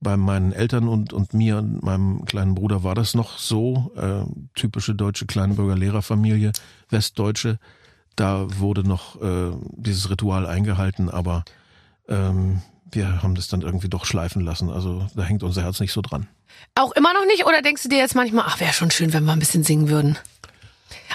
[0.02, 3.92] bei meinen Eltern und, und mir und meinem kleinen Bruder war das noch so.
[3.96, 6.52] Äh, typische deutsche Kleinbürger-Lehrerfamilie,
[6.90, 7.60] Westdeutsche.
[8.16, 11.46] Da wurde noch äh, dieses Ritual eingehalten, aber
[12.10, 12.62] ähm,
[12.92, 14.70] wir haben das dann irgendwie doch schleifen lassen.
[14.70, 16.28] Also da hängt unser Herz nicht so dran.
[16.76, 17.46] Auch immer noch nicht?
[17.46, 19.88] Oder denkst du dir jetzt manchmal, ach, wäre schon schön, wenn wir ein bisschen singen
[19.88, 20.18] würden?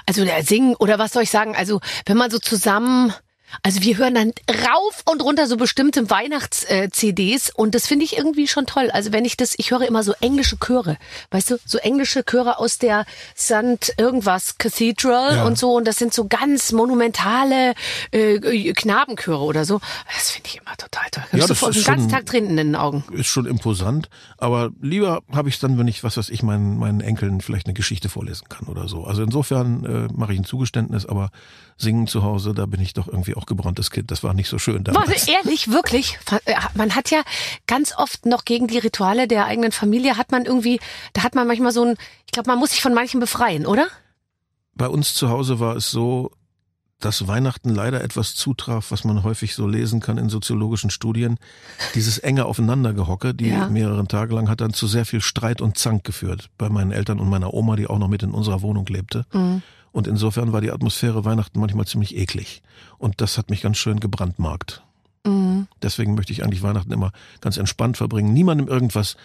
[0.07, 1.57] Also der Singen, oder was soll ich sagen?
[1.57, 3.13] Also wenn man so zusammen,
[3.63, 8.49] also wir hören dann rauf und runter so bestimmte Weihnachts-CDs und das finde ich irgendwie
[8.49, 8.91] schon toll.
[8.93, 10.97] Also wenn ich das, ich höre immer so englische Chöre,
[11.31, 13.05] weißt du, so englische Chöre aus der
[13.37, 13.95] St.
[13.99, 15.45] irgendwas Cathedral Ja.
[15.47, 17.75] und so und das sind so ganz monumentale
[18.13, 19.81] äh, Knabenchöre oder so.
[20.15, 21.25] Das finde ich immer total toll.
[21.33, 23.05] Ja, das ist den ganzen schon- Tag Tränen in den Augen.
[23.13, 27.01] Ist schon imposant, aber lieber habe ich dann, wenn ich, was weiß ich, meinen, meinen
[27.01, 29.05] Enkeln vielleicht eine Geschichte vorlesen kann oder so.
[29.05, 31.31] Also insofern äh, mache ich ein Zugeständnis, aber
[31.79, 34.11] singen zu Hause, da bin ich doch irgendwie auch gebranntes Kind.
[34.11, 35.09] Das war nicht so schön damals.
[35.09, 36.19] Warte, ehrlich, wirklich?
[36.47, 37.23] Äh, Man hat ja
[37.67, 40.81] ganz oft noch gegen die Rituale der eigenen Familie hat man irgendwie,
[41.13, 43.89] da hat man manchmal so ein, ich glaube, man muss sich von manchen befreien, oder?
[44.75, 46.31] Bei uns zu Hause war es so,
[46.99, 51.37] dass Weihnachten leider etwas zutraf, was man häufig so lesen kann in soziologischen Studien.
[51.95, 53.69] Dieses enge Aufeinandergehocke, die Ja.
[53.69, 56.49] mehrere Tage lang hat dann zu sehr viel Streit und Zank geführt.
[56.57, 59.27] Bei meinen Eltern und meiner Oma, die auch noch mit in unserer Wohnung lebte.
[59.35, 59.61] Mhm.
[59.97, 62.61] Und insofern war die Atmosphäre Weihnachten manchmal ziemlich eklig.
[62.99, 64.83] Und das hat mich ganz schön gebrandmarkt.
[65.25, 65.69] Mhm.
[65.81, 68.35] Deswegen möchte ich eigentlich Weihnachten immer ganz entspannt verbringen.
[68.35, 69.17] Niemandem irgendwas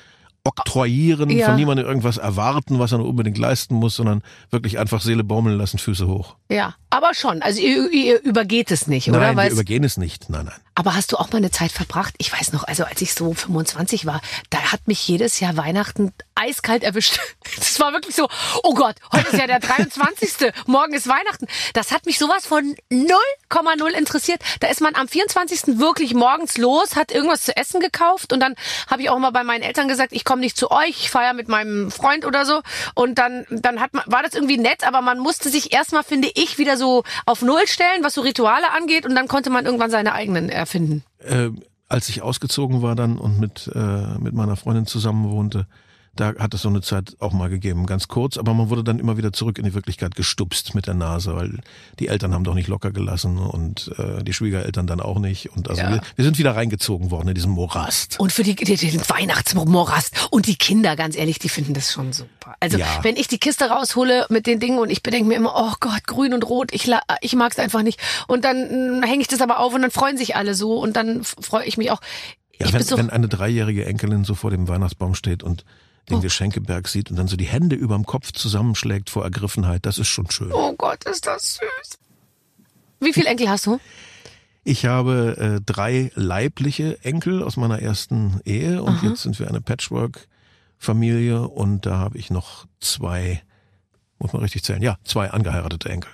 [0.44, 1.48] oktroyieren, Ja.
[1.48, 5.58] von niemandem irgendwas erwarten, was er nur unbedingt leisten muss, sondern wirklich einfach Seele baumeln
[5.58, 6.36] lassen, Füße hoch.
[6.50, 7.42] Ja, aber schon.
[7.42, 9.20] Also ihr, ihr übergeht es nicht, oder?
[9.20, 10.30] Nein, wir Weil's- übergehen es nicht.
[10.30, 10.56] Nein, nein.
[10.76, 12.16] aber hast du auch mal eine Zeit verbracht?
[12.18, 16.12] Ich weiß noch, also als ich so 25 war, da hat mich jedes Jahr Weihnachten
[16.36, 17.20] eiskalt erwischt.
[17.58, 18.30] Das war wirklich so,
[18.64, 20.54] oh Gott, heute ist ja der 23.
[20.68, 21.48] morgen ist Weihnachten.
[21.74, 24.42] Das hat mich sowas von 0,0 interessiert.
[24.62, 25.78] Da ist man am 24.
[25.80, 28.56] wirklich morgens los, hat irgendwas zu essen gekauft und dann
[28.90, 31.34] habe ich auch mal bei meinen Eltern gesagt, ich komme nicht zu euch, ich feiere
[31.34, 32.62] mit meinem Freund oder so
[32.96, 36.32] und dann dann hat man war das irgendwie nett, aber man musste sich erstmal finde
[36.34, 39.92] ich wieder so auf null stellen, was so Rituale angeht und dann konnte man irgendwann
[39.92, 41.04] seine eigenen erfinden.
[41.20, 41.50] Äh,
[41.90, 45.68] als ich ausgezogen war dann und mit, äh, mit meiner Freundin zusammen wohnte,
[46.14, 49.00] Da hat es so eine Zeit auch mal gegeben, ganz kurz, aber man wurde dann
[49.00, 51.62] immer wieder zurück in die Wirklichkeit gestupst mit der Nase, weil
[52.00, 55.56] die Eltern haben doch nicht locker gelassen und äh, die Schwiegereltern dann auch nicht.
[55.56, 55.90] Und also Ja.
[55.90, 58.20] wir, wir sind wieder reingezogen worden in diesem Morast.
[58.20, 60.28] Und für die, die, den Weihnachtsmorast.
[60.32, 62.56] Und die Kinder, ganz ehrlich, die finden das schon super.
[62.60, 63.00] Also, Ja.
[63.04, 66.06] wenn ich die Kiste raushole mit den Dingen und ich bedenke mir immer, oh Gott,
[66.08, 68.00] grün und rot, ich, ich mag es einfach nicht.
[68.28, 71.24] Und dann hänge ich das aber auf und dann freuen sich alle so und dann
[71.24, 72.02] freue ich mich auch.
[72.60, 75.64] Ja, wenn, so, wenn eine dreijährige Enkelin so vor dem Weihnachtsbaum steht und
[76.12, 76.22] den Oh.
[76.22, 80.30] Geschenkeberg sieht und dann so die Hände überm Kopf zusammenschlägt vor Ergriffenheit, das ist schon
[80.30, 80.52] schön.
[80.52, 81.98] oh Gott, ist das süß.
[83.00, 83.80] Wie viele Enkel hast du?
[84.64, 89.60] Ich habe äh, drei leibliche Enkel aus meiner ersten Ehe und jetzt sind wir eine
[89.62, 93.42] Patchwork-Familie und da habe ich noch zwei,
[94.20, 96.12] muss man richtig zählen, ja, zwei angeheiratete Enkel.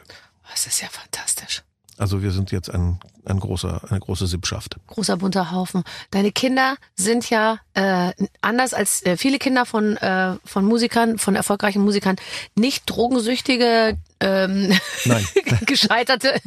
[0.50, 1.64] Das ist ja fantastisch.
[1.98, 4.78] Also wir sind jetzt ein, ein großer, eine große Sippschaft.
[4.88, 5.84] großer bunter Haufen.
[6.12, 11.36] Deine Kinder sind ja äh, anders als äh, viele Kinder von äh, von Musikern, von
[11.36, 12.16] erfolgreichen Musikern,
[12.56, 15.28] nicht drogensüchtige, ähm, Nein.
[15.66, 16.40] gescheiterte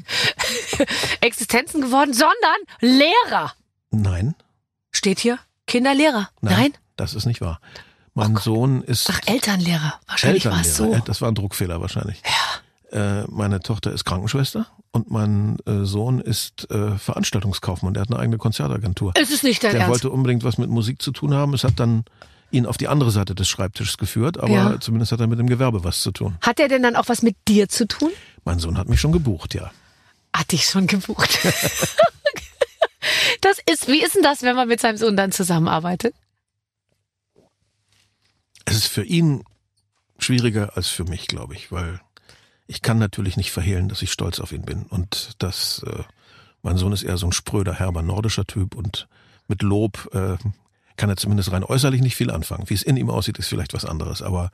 [1.20, 3.52] Existenzen geworden, sondern Lehrer.
[3.90, 4.34] Nein,
[4.92, 6.30] Steht hier Kinderlehrer.
[6.40, 6.74] Nein.
[6.96, 7.60] das ist nicht wahr.
[8.14, 9.94] Mein Sohn ist Ach, Elternlehrer.
[10.08, 10.96] Wahrscheinlich war es so.
[11.04, 12.20] Das war ein Druckfehler wahrscheinlich.
[12.24, 12.32] Ja.
[12.92, 17.94] Äh, meine Tochter ist Krankenschwester und mein äh, Sohn ist äh, Veranstaltungskaufmann.
[17.94, 19.12] Der hat eine eigene Konzertagentur.
[19.14, 19.90] Es ist nicht dein Der Ernst.
[19.92, 21.55] wollte unbedingt was mit Musik zu tun haben.
[21.55, 22.05] Es hat dann
[22.50, 24.81] ihn auf die andere Seite des Schreibtisches geführt, aber Ja.
[24.81, 26.37] zumindest hat er mit dem Gewerbe was zu tun.
[26.40, 28.11] Hat er denn dann auch was mit dir zu tun?
[28.44, 29.70] Mein Sohn hat mich schon gebucht, ja.
[30.35, 31.38] Hat dich schon gebucht.
[33.40, 36.12] das ist, wie ist denn das, wenn man mit seinem Sohn dann zusammenarbeitet?
[38.64, 39.44] Es ist für ihn
[40.18, 42.00] schwieriger als für mich, glaube ich, weil
[42.70, 46.04] ich kann natürlich nicht verhehlen, dass ich stolz auf ihn bin und dass äh,
[46.62, 49.09] mein Sohn ist eher so ein spröder, herber, nordischer Typ und
[49.48, 50.37] mit Lob äh,
[50.96, 52.70] kann er zumindest rein äußerlich nicht viel anfangen.
[52.70, 54.52] Wie es in ihm aussieht, ist vielleicht was anderes, aber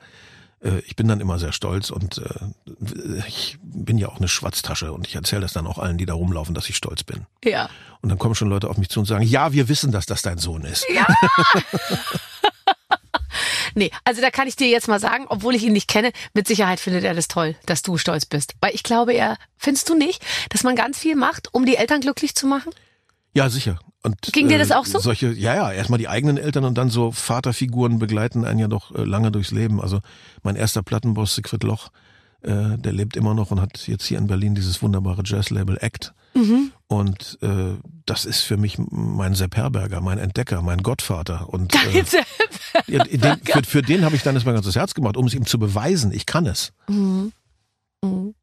[0.63, 4.91] äh, ich bin dann immer sehr stolz und äh, ich bin ja auch eine Schwatztasche
[4.93, 7.27] und ich erzähle das dann auch allen, die da rumlaufen, dass ich stolz bin.
[7.43, 7.69] Ja.
[8.01, 10.23] Und dann kommen schon Leute auf mich zu und sagen, ja, wir wissen, dass das
[10.23, 10.87] dein Sohn ist.
[13.77, 16.47] Nee, also da kann ich dir jetzt mal sagen, obwohl ich ihn nicht kenne, mit
[16.47, 18.55] Sicherheit findet er das toll, dass du stolz bist.
[18.59, 22.01] Weil ich glaube, er, findest du nicht, dass man ganz viel macht, um die Eltern
[22.01, 22.71] glücklich zu machen?
[23.35, 23.79] Ja, sicher.
[24.01, 24.97] Und, Ging dir das auch so?
[24.97, 28.95] Solche, ja, ja, erstmal die eigenen Eltern und dann so Vaterfiguren begleiten einen ja doch
[28.95, 29.79] äh, lange durchs Leben.
[29.79, 29.99] Also
[30.41, 31.89] mein erster Plattenboss, Siegfried Loch,
[32.41, 36.15] äh, der lebt immer noch und hat jetzt hier in Berlin dieses wunderbare Jazzlabel Act.
[36.37, 36.71] Mhm.
[36.87, 41.49] Und äh, das ist für mich mein Sepp Herberger, mein Entdecker, mein Gottvater.
[41.49, 42.03] Und äh,
[42.87, 45.45] ja, den, für, für den habe ich dann mein ganzes Herz gemacht, um es ihm
[45.45, 46.71] zu beweisen, ich kann es.
[46.87, 47.33] Mhm.
[48.03, 48.35] Mhm.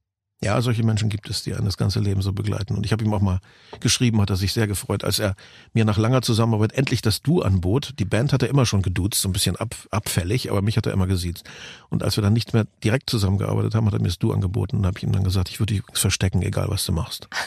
[0.45, 2.77] Ja, solche Menschen gibt es, die einen das ganze Leben so begleiten.
[2.77, 3.41] Und ich habe ihm auch mal
[3.81, 5.37] geschrieben, hat er sich sehr gefreut, als er
[5.73, 7.95] mir nach langer Zusammenarbeit endlich das Du anbot.
[7.99, 10.85] Die Band hat er immer schon geduzt, so ein bisschen ab, abfällig, aber mich hat
[10.85, 11.45] er immer gesiezt.
[11.89, 14.77] Und als wir dann nicht mehr direkt zusammengearbeitet haben, hat er mir das Du angeboten
[14.77, 17.27] und habe ich ihm dann gesagt, ich würde dich verstecken, egal was du machst.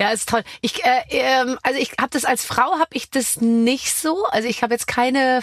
[0.00, 0.42] Ja, ist toll.
[0.62, 4.24] Ich, äh, ähm, also ich habe das als Frau habe ich das nicht so.
[4.30, 5.42] Also ich habe jetzt keine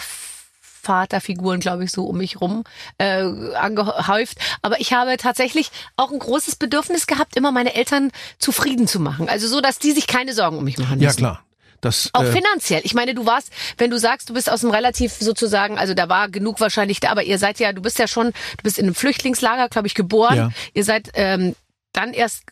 [0.80, 2.64] Vaterfiguren, glaube ich, so um mich rum
[2.98, 3.22] äh,
[3.54, 4.38] angehäuft.
[4.62, 9.28] Aber ich habe tatsächlich auch ein großes Bedürfnis gehabt, immer meine Eltern zufrieden zu machen.
[9.28, 11.02] Also so, dass die sich keine Sorgen um mich machen müssen.
[11.02, 11.44] Ja, klar.
[11.80, 12.82] Das, Auch äh, finanziell.
[12.84, 16.08] Ich meine, du warst, wenn du sagst, du bist aus einem relativ sozusagen, also da
[16.08, 18.84] war genug wahrscheinlich da, aber ihr seid ja, du bist ja schon, du bist in
[18.84, 20.36] einem Flüchtlingslager, glaube ich, geboren.
[20.36, 20.50] Ja.
[20.74, 21.54] Ihr seid ähm,
[21.92, 22.44] dann erst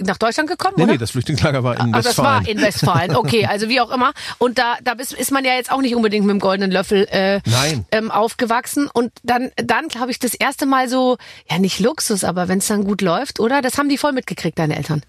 [0.00, 0.92] nach Deutschland gekommen, nee, oder?
[0.92, 2.44] nee, das Flüchtlingslager war in das Westfalen.
[2.44, 4.12] war in Westfalen, okay, also wie auch immer.
[4.38, 7.40] Und da, da ist man ja jetzt auch nicht unbedingt mit dem goldenen Löffel äh,
[7.90, 8.88] ähm, aufgewachsen.
[8.92, 11.16] Und dann, dann glaube ich, das erste Mal so,
[11.50, 13.62] ja nicht Luxus, aber wenn es dann gut läuft, oder?
[13.62, 15.02] Das haben die voll mitgekriegt, deine Eltern.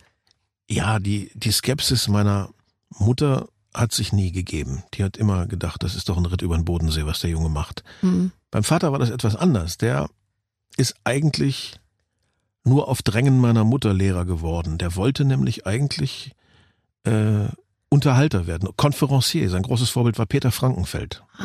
[0.67, 2.49] Ja, die, die Skepsis meiner
[2.89, 4.83] Mutter hat sich nie gegeben.
[4.93, 7.49] Die hat immer gedacht, das ist doch ein Ritt über den Bodensee, was der Junge
[7.49, 7.83] macht.
[7.99, 8.31] Hm.
[8.49, 9.77] Beim Vater war das etwas anders.
[9.77, 10.09] Der
[10.77, 11.79] ist eigentlich
[12.65, 14.77] nur auf Drängen meiner Mutter Lehrer geworden.
[14.77, 16.31] Der wollte nämlich eigentlich
[17.05, 17.47] äh,
[17.89, 19.49] Unterhalter werden, Konferencier.
[19.49, 21.23] Sein großes Vorbild war Peter Frankenfeld.
[21.37, 21.43] Ah.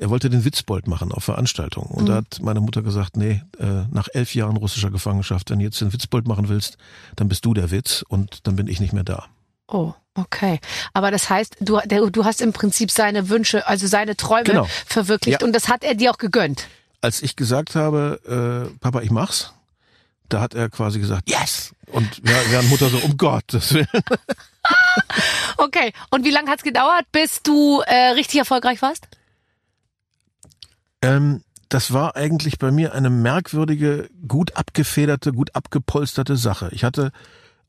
[0.00, 1.88] Er wollte den Witzbold machen auf Veranstaltungen.
[1.90, 2.16] Und da Mhm.
[2.18, 5.92] hat meine Mutter gesagt, nee, äh, nach elf Jahren russischer Gefangenschaft, wenn du jetzt den
[5.92, 6.76] Witzbold machen willst,
[7.16, 9.26] dann bist du der Witz und dann bin ich nicht mehr da.
[9.68, 10.60] Oh, okay.
[10.92, 14.66] Aber das heißt, du, der, du hast im Prinzip seine Wünsche, also seine Träume Genau.
[14.86, 15.46] verwirklicht Ja.
[15.46, 16.68] und das hat er dir auch gegönnt.
[17.00, 19.52] Als ich gesagt habe, äh, Papa, ich mach's,
[20.32, 21.74] da hat er quasi gesagt, yes!
[21.86, 23.86] Und ja, während Mutter so, um Gottes Willen.
[25.56, 25.92] Okay.
[26.10, 29.06] Und wie lange hat's gedauert, bis du äh, richtig erfolgreich warst?
[31.02, 36.68] Ähm, das war eigentlich bei mir eine merkwürdige, gut abgefederte, gut abgepolsterte Sache.
[36.72, 37.12] Ich hatte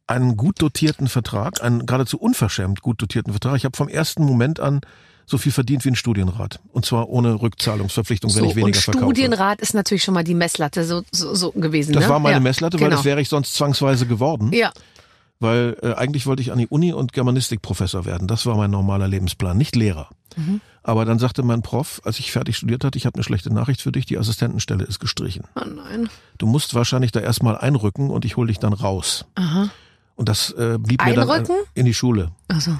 [0.08, 3.56] einen gut dotierten Vertrag, einen geradezu unverschämt gut dotierten Vertrag.
[3.56, 4.82] Ich habe vom ersten Moment an
[5.25, 6.59] so viel verdient wie ein Studienrat.
[6.71, 9.05] Und zwar ohne Rückzahlungsverpflichtung, wenn So, ich weniger und verkaufe.
[9.05, 11.93] Studienrat ist natürlich schon mal die Messlatte so, so, so gewesen.
[11.93, 12.09] Das ne?
[12.09, 12.97] war meine ja, Messlatte, weil genau.
[12.97, 14.51] das wäre ich sonst zwangsweise geworden.
[14.53, 14.71] Ja,
[15.39, 18.27] Weil äh, eigentlich wollte ich an die Uni und Germanistikprofessor werden.
[18.27, 20.09] Das war mein normaler Lebensplan, nicht Lehrer.
[20.36, 20.62] Mhm.
[20.83, 23.81] Aber dann sagte mein Prof, als ich fertig studiert hatte, ich habe eine schlechte Nachricht
[23.81, 25.45] für dich, die Assistentenstelle ist gestrichen.
[25.55, 26.09] oh nein.
[26.38, 29.25] Du musst wahrscheinlich da erstmal einrücken und ich hole dich dann raus.
[29.36, 29.69] Aha.
[30.15, 31.55] Und das äh, blieb mir dann Einrücken?
[31.73, 32.31] in die Schule.
[32.47, 32.77] Also,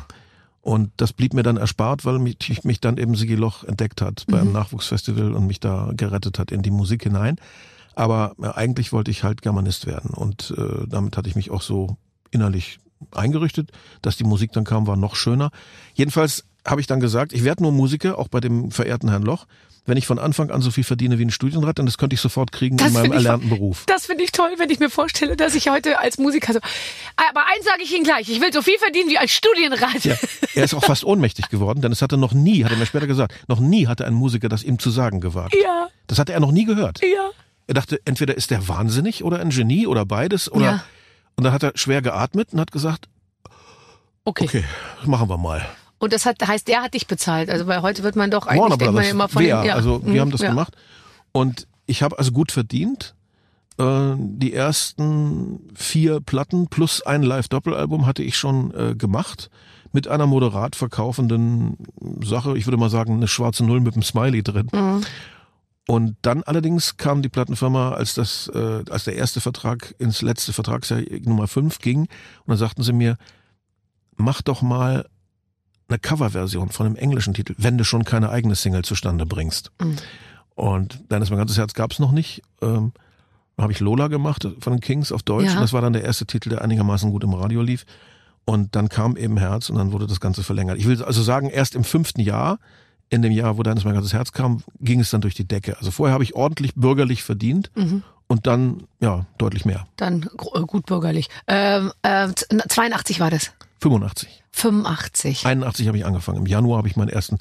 [0.63, 4.23] Und das blieb mir dann erspart, weil mich, mich dann eben Sigi Loch entdeckt hat
[4.28, 4.54] beim Mhm.
[4.54, 7.36] Nachwuchsfestival und mich da gerettet hat in die Musik hinein.
[7.95, 11.97] Aber eigentlich wollte ich halt Germanist werden und äh, damit hatte ich mich auch so
[12.32, 12.80] innerlich
[13.12, 13.71] eingerichtet.
[14.02, 15.52] Dass die Musik dann kam, war noch schöner.
[15.95, 19.45] Jedenfalls habe ich dann gesagt, ich werde nur Musiker, auch bei dem verehrten Herrn Loch,
[19.86, 22.22] wenn ich von Anfang an so viel verdiene wie ein Studienrat, dann das könnte ich
[22.22, 23.84] sofort kriegen Das in meinem find ich erlernten Beruf.
[23.88, 26.60] das finde ich toll, wenn ich mir vorstelle, dass ich heute als Musiker so.
[27.17, 30.04] Aber eins sage ich Ihnen gleich, ich will so viel verdienen wie als Studienrat.
[30.06, 30.15] Ja,
[30.56, 33.08] er ist auch fast ohnmächtig geworden, denn es hatte noch nie, hat er mir später
[33.08, 35.56] gesagt, noch nie hatte ein Musiker das ihm zu sagen gewagt.
[35.62, 35.88] ja.
[36.08, 37.02] Das hatte er noch nie gehört.
[37.02, 37.30] ja.
[37.67, 40.52] Er dachte, entweder ist der wahnsinnig oder ein Genie oder beides.
[40.52, 40.84] Oder Ja.
[41.38, 43.08] Und dann hat er schwer geatmet und hat gesagt,
[44.26, 44.43] Okay.
[44.46, 44.63] okay,
[45.06, 45.65] machen wir mal.
[46.03, 47.49] Und das hat, heißt, der hat dich bezahlt.
[47.49, 49.61] Also weil heute wird man doch eigentlich Warner denkt man immer von wer?
[49.61, 49.75] den, ja.
[49.75, 50.49] also wir Mhm, haben das ja.
[50.49, 50.75] gemacht.
[51.31, 53.15] Und ich habe also gut verdient.
[53.79, 59.49] Äh, Die ersten vier Platten plus ein Live-Doppelalbum hatte ich schon äh, gemacht.
[59.93, 61.77] Mit einer moderat verkaufenden
[62.21, 62.57] Sache.
[62.57, 64.67] Ich würde mal sagen, eine schwarze Null mit einem Smiley drin.
[64.73, 65.01] Mhm.
[65.87, 70.51] Und dann allerdings kam die Plattenfirma, als das, äh, als der erste Vertrag ins letzte
[70.51, 72.09] Vertragsjahr Nummer 5 ging, und
[72.47, 73.17] dann sagten sie mir,
[74.17, 75.05] mach doch mal
[75.93, 79.71] eine Coverversion von einem englischen Titel, wenn du schon keine eigene Single zustande bringst.
[79.79, 79.95] Mhm.
[80.56, 82.41] Und dann ist mein ganzes Herz gab's noch nicht.
[82.62, 82.91] Ähm,
[83.58, 85.45] habe ich Lola gemacht von den Kings auf Deutsch.
[85.47, 85.53] Ja.
[85.53, 87.86] Und das war dann der erste Titel, der einigermaßen gut im Radio lief.
[88.45, 90.77] Und dann kam eben Herz und dann wurde das Ganze verlängert.
[90.77, 92.60] Ich will also sagen, erst im fünften Jahr,
[93.10, 95.77] in dem Jahr, wo dann mein ganzes Herz kam, ging es dann durch die Decke.
[95.77, 98.01] Also vorher habe ich ordentlich bürgerlich verdient Mhm.
[98.27, 99.86] und dann, ja, deutlich mehr.
[99.97, 100.23] Dann
[100.56, 101.29] äh, gut bürgerlich.
[101.47, 102.29] Ähm, äh,
[102.67, 103.51] 82 war das.
[103.84, 104.43] 85.
[104.52, 105.46] 85.
[105.46, 106.38] 81 habe ich angefangen.
[106.38, 107.38] Im Januar habe ich meinen ersten,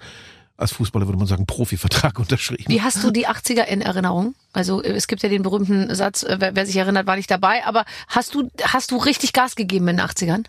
[0.56, 2.64] als Fußballer würde man sagen, Profivertrag unterschrieben.
[2.68, 4.34] Wie hast du die 80er in Erinnerung?
[4.52, 7.64] Also es gibt ja den berühmten Satz, äh, wer, wer sich erinnert, war nicht dabei.
[7.64, 10.44] Aber hast du hast du richtig Gas gegeben in den 80ern?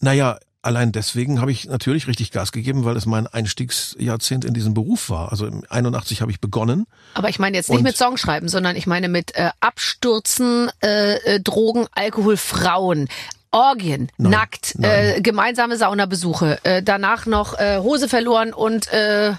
[0.00, 4.74] Naja, allein deswegen habe ich natürlich richtig Gas gegeben, weil es mein Einstiegsjahrzehnt in diesem
[4.74, 5.30] Beruf war.
[5.30, 6.86] Also im 81 habe ich begonnen.
[7.14, 11.40] Aber ich meine jetzt nicht mit Songschreiben, sondern ich meine mit äh, Abstürzen, äh, äh,
[11.40, 13.08] Drogen, Alkohol, Frauen.
[13.56, 15.16] Orgien, Nein, nackt, nein.
[15.16, 19.32] Äh, gemeinsame Saunabesuche, äh, danach noch äh, Hose verloren und äh,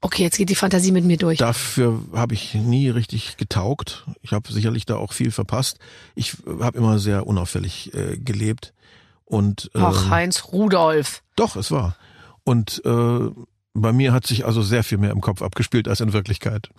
[0.00, 1.38] okay, jetzt geht die Fantasie mit mir durch.
[1.38, 4.04] Dafür habe ich nie richtig getaugt.
[4.22, 5.78] Ich habe sicherlich da auch viel verpasst.
[6.14, 8.72] Ich habe immer sehr unauffällig äh, gelebt.
[9.24, 11.22] Und äh, Ach, Heinz Rudolf.
[11.34, 11.96] doch, es war.
[12.44, 13.18] Und äh,
[13.74, 16.70] bei mir hat sich also sehr viel mehr im Kopf abgespielt als in Wirklichkeit.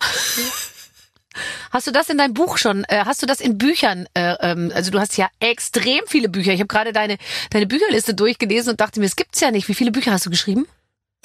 [1.70, 2.84] Hast du das in deinem Buch schon?
[2.84, 4.06] Äh, hast du das in Büchern?
[4.14, 6.52] Äh, ähm, also du hast ja extrem viele Bücher.
[6.52, 7.18] Ich habe gerade deine
[7.50, 9.68] deine Bücherliste durchgelesen und dachte mir, es gibt's ja nicht.
[9.68, 10.66] Wie viele Bücher hast du geschrieben?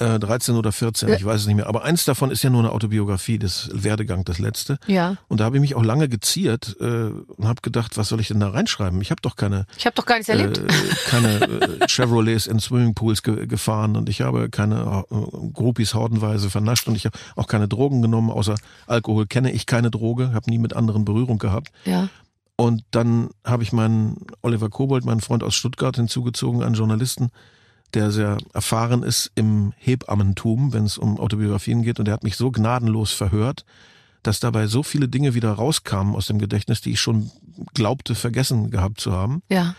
[0.00, 1.14] Äh, 13 oder 14, Ja.
[1.14, 1.68] ich weiß es nicht mehr.
[1.68, 4.78] Aber eins davon ist ja nur eine Autobiografie, das Werdegang, das letzte.
[4.88, 5.16] Ja.
[5.28, 8.26] Und da habe ich mich auch lange geziert äh, und habe gedacht, was soll ich
[8.26, 9.00] denn da reinschreiben?
[9.00, 10.58] Ich habe doch keine Ich habe doch gar nichts erlebt.
[10.58, 10.64] äh,
[11.10, 15.14] keine äh, Chevrolets in Swimmingpools ge gefahren und ich habe keine äh,
[15.52, 18.56] Groupies hordenweise vernascht und ich habe auch keine Drogen genommen, außer
[18.88, 21.70] Alkohol kenne ich keine Droge, habe nie mit anderen Berührung gehabt.
[21.84, 22.08] ja.
[22.56, 27.30] Und dann habe ich meinen Oliver Kobold, meinen Freund aus Stuttgart, hinzugezogen, einen Journalisten,
[27.94, 31.98] der sehr erfahren ist im Hebammentum, wenn es um Autobiografien geht.
[31.98, 33.64] Und der hat mich so gnadenlos verhört,
[34.22, 37.30] dass dabei so viele Dinge wieder rauskamen aus dem Gedächtnis, die ich schon
[37.74, 39.74] glaubte vergessen gehabt zu haben Ja.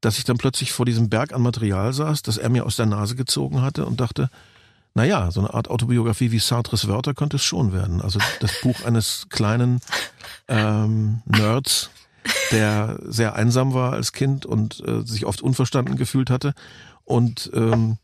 [0.00, 2.86] dass ich dann plötzlich vor diesem Berg an Material saß, das er mir aus der
[2.86, 4.30] Nase gezogen hatte und dachte,
[4.94, 8.00] na ja, so eine Art Autobiografie wie Sartres Wörter könnte es schon werden.
[8.00, 9.80] Also das Buch eines kleinen
[10.48, 11.90] ähm, Nerds,
[12.50, 16.54] der sehr einsam war als Kind und äh, sich oft unverstanden gefühlt hatte.
[17.10, 17.98] Und ähm,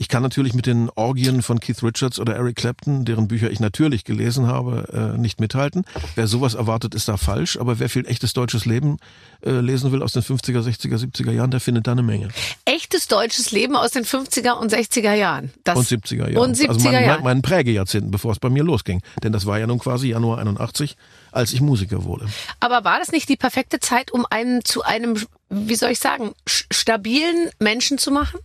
[0.00, 3.58] ich kann natürlich mit den Orgien von Keith Richards oder Eric Clapton, deren Bücher ich
[3.58, 5.84] natürlich gelesen habe, äh, nicht mithalten.
[6.14, 7.56] Wer sowas erwartet, ist da falsch.
[7.58, 8.98] Aber wer viel echtes deutsches Leben
[9.44, 12.28] äh, lesen will aus den 50er, 60er, 70er Jahren, der findet da eine Menge.
[12.64, 15.50] Echtes deutsches Leben aus den 50er und 60er Jahren.
[15.64, 16.48] Das Und 70er Jahren.
[16.48, 17.06] Und 70er also mein, Jahren.
[17.06, 19.02] mein, meinen Prägejahrzehnten, bevor es bei mir losging.
[19.24, 20.96] Denn das war ja nun quasi Januar 81,
[21.32, 22.28] als ich Musiker wurde.
[22.60, 25.16] Aber war das nicht die perfekte Zeit, um einen zu einem,
[25.50, 28.38] wie soll ich sagen, stabilen Menschen zu machen?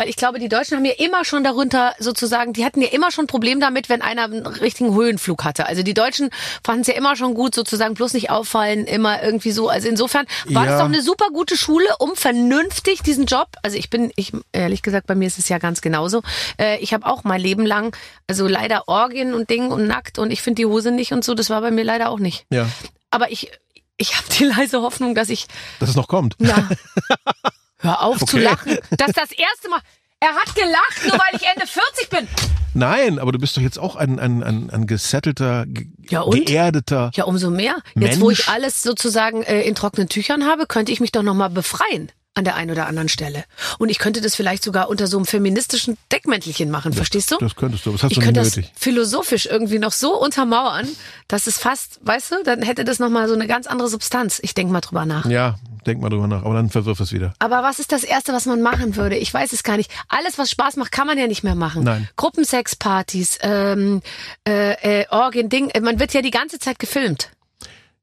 [0.00, 3.10] Weil ich glaube, die Deutschen haben ja immer schon darunter sozusagen, die hatten ja immer
[3.10, 5.66] schon ein Problem damit, wenn einer einen richtigen Höhenflug hatte.
[5.66, 6.30] Also die Deutschen
[6.64, 9.68] fanden es ja immer schon gut, sozusagen bloß nicht auffallen, immer irgendwie so.
[9.68, 10.70] Also insofern war Ja.
[10.70, 13.48] das doch eine super gute Schule, um vernünftig diesen Job.
[13.62, 16.22] Also ich bin, ich ehrlich gesagt, bei mir ist es ja ganz genauso.
[16.58, 17.94] Äh, ich habe auch mein Leben lang,
[18.26, 21.34] also leider Orgien und Ding und nackt und ich finde die Hose nicht und so.
[21.34, 22.46] Das war bei mir leider auch nicht.
[22.50, 22.66] Ja,
[23.10, 23.50] Aber ich,
[23.98, 25.46] ich habe die leise Hoffnung, dass ich
[25.78, 26.36] dass es noch kommt.
[26.38, 26.66] ja.
[27.80, 28.42] Hör auf zu Okay.
[28.44, 28.78] lachen.
[28.90, 29.80] Das ist das erste Mal.
[30.20, 32.28] Er hat gelacht, nur weil ich Ende 40 bin.
[32.74, 36.44] Nein, aber du bist doch jetzt auch ein, ein, ein, ein gesettelter, ge Ja, und?
[36.46, 37.10] geerdeter.
[37.14, 37.76] Ja, umso mehr.
[37.96, 38.40] Jetzt, wo Mensch.
[38.40, 42.44] ich alles sozusagen äh, in trockenen Tüchern habe, könnte ich mich doch nochmal befreien an
[42.44, 43.44] der einen oder anderen Stelle.
[43.78, 47.38] Und ich könnte das vielleicht sogar unter so einem feministischen Deckmäntelchen machen, verstehst du?
[47.38, 48.72] Das könntest du, aber das hast ich du nicht könnte das nötig.
[48.78, 50.86] philosophisch irgendwie noch so untermauern,
[51.26, 54.38] dass es fast, weißt du, dann hätte das nochmal so eine ganz andere Substanz.
[54.42, 55.26] Ich denk mal drüber nach.
[55.26, 57.34] Ja, denk mal drüber nach, aber dann verwirf es wieder.
[57.38, 59.16] Aber was ist das Erste, was man machen würde?
[59.16, 59.90] Ich weiß es gar nicht.
[60.08, 61.84] Alles, was Spaß macht, kann man ja nicht mehr machen.
[61.84, 62.08] Nein.
[62.16, 64.02] Gruppensexpartys, ähm,
[64.46, 65.70] äh, äh, Orgien, Ding.
[65.82, 67.30] Man wird ja die ganze Zeit gefilmt.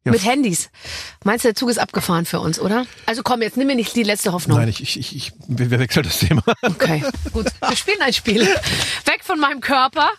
[0.07, 0.13] Ja.
[0.13, 0.69] Mit Handys.
[1.25, 2.85] Meinst du, der Zug ist abgefahren für uns, oder?
[3.05, 4.57] Also komm, jetzt nimm mir nicht die letzte Hoffnung.
[4.57, 6.43] Nein, ich, ich, ich, wir wechseln das Thema.
[6.61, 7.47] Okay, gut.
[7.59, 8.41] Wir spielen ein Spiel.
[9.05, 10.09] Weg von meinem Körper.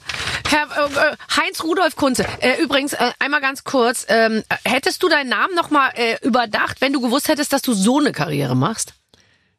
[0.50, 2.24] Herr äh, äh, Heinz Rudolf Kunze.
[2.40, 4.06] Äh, übrigens, äh, einmal ganz kurz.
[4.08, 7.98] Ähm, hättest du deinen Namen nochmal äh, überdacht, wenn du gewusst hättest, dass du so
[7.98, 8.94] eine Karriere machst?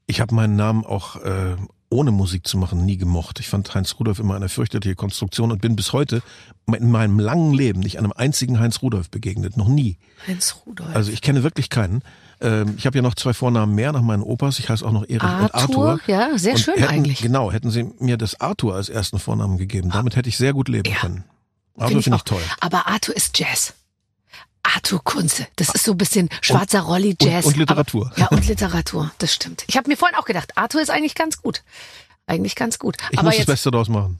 [0.08, 1.56] Ich habe meinen Namen auch äh,
[1.92, 3.40] ohne Musik zu machen nie gemocht.
[3.40, 6.22] Ich fand Heinz Rudolf immer eine fürchterliche Konstruktion und bin bis heute
[6.68, 9.58] in meinem langen Leben nicht einem einzigen Heinz Rudolf begegnet.
[9.58, 9.98] Noch nie.
[10.28, 10.96] Heinz Rudolf.
[10.96, 12.04] Also ich kenne wirklich keinen.
[12.42, 14.60] Ähm, ich habe ja noch zwei Vornamen mehr nach meinen Opas.
[14.60, 16.00] Ich heiße auch noch Erich und Arthur, Arthur.
[16.08, 17.22] ja, sehr Und schön hätten, eigentlich.
[17.22, 19.90] Genau, hätten sie mir das Arthur als ersten Vornamen gegeben.
[19.92, 20.98] Damit hätte ich sehr gut leben Ja.
[21.00, 21.24] können.
[21.76, 22.26] Find Arthur finde ich auch.
[22.26, 22.42] toll.
[22.62, 23.74] Aber Arthur ist Jazz.
[24.64, 25.48] Arthur Kunze.
[25.56, 27.46] Das ist so ein bisschen schwarzer Rolli Jazz.
[27.46, 28.08] und Literatur.
[28.12, 29.12] Aber, ja, und Literatur.
[29.18, 29.64] Das stimmt.
[29.68, 31.64] Ich habe mir vorhin auch gedacht, Arthur ist eigentlich ganz gut.
[32.30, 32.96] Eigentlich ganz gut.
[33.12, 34.20] Ich aber muss jetzt, das Beste daraus machen.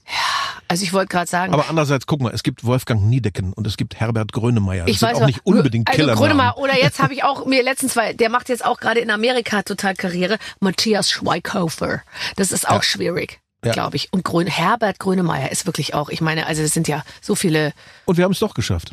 [0.68, 3.78] also ich wollte gerade sagen, Aber andererseits, guck mal, es gibt Wolfgang Niedecken und es
[3.78, 4.86] gibt Herbert Grönemeyer.
[4.86, 6.16] Das ich sind weiß auch aber- nicht unbedingt also Killer.
[6.16, 9.12] Grönemeyer, oder jetzt habe ich auch mir letztens, weil der macht jetzt auch gerade in
[9.12, 12.02] Amerika total Karriere, Matthias Schweighofer.
[12.36, 13.74] Das ist auch schwierig, Ja.
[13.74, 14.12] glaube ich.
[14.12, 17.74] Und Grön, Herbert Grönemeyer ist wirklich auch, ich meine, also das sind ja so viele
[18.06, 18.92] Und wir haben es doch geschafft.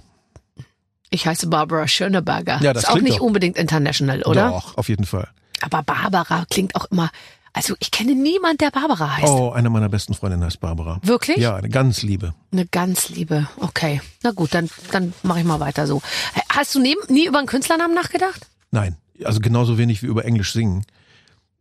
[1.09, 2.59] Ich heiße Barbara Schöneberger.
[2.63, 3.25] Ja, das ist auch nicht doch.
[3.25, 4.51] unbedingt international, oder?
[4.51, 5.29] Doch, auf jeden Fall.
[5.63, 7.11] Aber Barbara klingt auch immer.
[7.57, 9.33] Also ich kenne niemand, der Barbara heißt.
[9.33, 11.01] Oh, eine meiner besten Freundinnen heißt Barbara.
[11.03, 11.39] Wirklich?
[11.39, 12.35] Ja, eine ganz liebe.
[12.53, 13.49] Eine ganz liebe.
[13.57, 14.03] Okay.
[14.23, 16.03] Na gut, dann, dann mache ich mal weiter so.
[16.51, 18.47] Hast du nie, nie über einen Künstlernamen nachgedacht?
[18.73, 20.85] Nein, also genauso wenig wie über Englisch singen.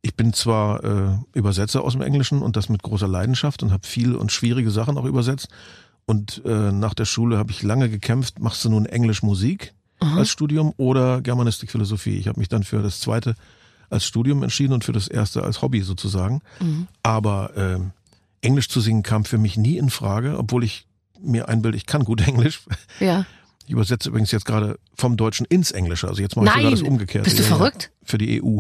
[0.01, 3.87] Ich bin zwar äh, Übersetzer aus dem Englischen und das mit großer Leidenschaft und habe
[3.87, 5.47] viel und schwierige Sachen auch übersetzt.
[6.05, 10.29] Und äh, nach der Schule habe ich lange gekämpft, machst du nun Englisch Musik als
[10.29, 12.17] Studium oder Germanistik Philosophie?
[12.17, 13.35] Ich habe mich dann für das zweite
[13.89, 16.41] als Studium entschieden und für das erste als Hobby sozusagen.
[17.03, 17.91] Aber ähm,
[18.41, 20.87] Englisch zu singen kam für mich nie in Frage, obwohl ich
[21.21, 22.61] mir einbilde, ich kann gut Englisch.
[22.99, 23.25] Ja.
[23.65, 26.07] Ich übersetze übrigens jetzt gerade vom Deutschen ins Englische.
[26.07, 27.23] Also jetzt mache ich sogar das Umgekehrte.
[27.29, 27.91] Bist du verrückt?
[28.03, 28.59] Für die E EU.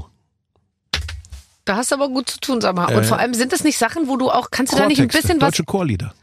[1.65, 2.91] Da hast du aber gut zu tun, sag mal.
[2.91, 5.01] Äh, Und vor allem sind das nicht Sachen, wo du auch, kannst du da nicht
[5.01, 5.49] ein bisschen was.
[5.51, 6.13] Deutsche Chorlieder.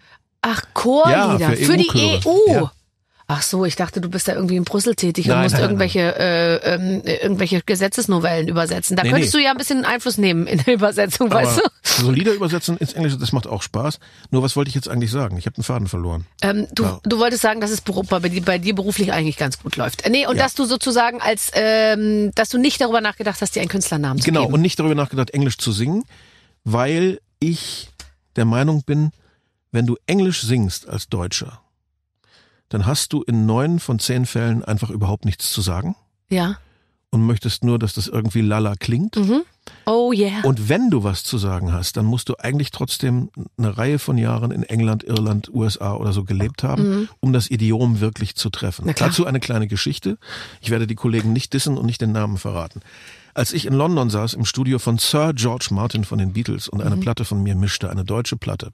[0.41, 1.39] Ach, Chorlieder.
[1.39, 2.21] Ja, für für die.
[2.25, 2.53] EU.
[2.53, 2.73] Ja.
[3.35, 5.63] Ach so, ich dachte, du bist da irgendwie in Brüssel tätig und Nein, musst nein,
[5.63, 8.95] nein, irgendwelche, Äh, ähm, äh, irgendwelche Gesetzesnovellen übersetzen.
[8.97, 9.41] Da Nee, könntest nee.
[9.41, 11.63] du ja ein bisschen Einfluss nehmen in der Übersetzung, weißt du?
[11.63, 13.99] Aber so Lieder übersetzen ins Englische, das macht auch Spaß.
[14.31, 15.39] Nur was wollte ich jetzt eigentlich sagen?
[15.39, 16.27] Ich habe den Faden verloren.
[16.43, 17.01] Ähm, du, Ja.
[17.05, 20.05] du wolltest sagen, dass es bei, dir- bei dir beruflich eigentlich ganz gut läuft.
[20.05, 20.43] Äh, Nee, und Ja.
[20.43, 24.27] dass du sozusagen als, ähm, dass du nicht darüber nachgedacht hast, dir einen Künstlernamen zu
[24.27, 24.55] Genau, geben.
[24.55, 26.03] und nicht darüber nachgedacht, Englisch zu singen,
[26.65, 27.89] weil ich
[28.37, 29.11] der Meinung bin,
[29.71, 31.62] wenn du Englisch singst als Deutscher,
[32.73, 35.95] dann hast du in neun von zehn Fällen einfach überhaupt nichts zu sagen
[36.31, 36.57] ja.
[37.11, 39.17] und möchtest nur, dass das irgendwie lala klingt.
[39.17, 39.43] Mhm.
[39.87, 40.43] Oh yeah.
[40.43, 44.17] Und wenn du was zu sagen hast, dann musst du eigentlich trotzdem eine Reihe von
[44.19, 48.87] Jahren in England, Irland, USA oder so gelebt haben, um das Idiom wirklich zu treffen.
[48.87, 48.95] Mhm.
[48.97, 50.19] Dazu eine kleine Geschichte.
[50.61, 52.81] Ich werde die Kollegen nicht dissen und nicht den Namen verraten.
[53.35, 56.81] Als ich in London saß im Studio von Sir George Martin von den Beatles und
[56.81, 56.87] Mhm.
[56.87, 58.73] eine Platte von mir mischte, eine deutsche Platte,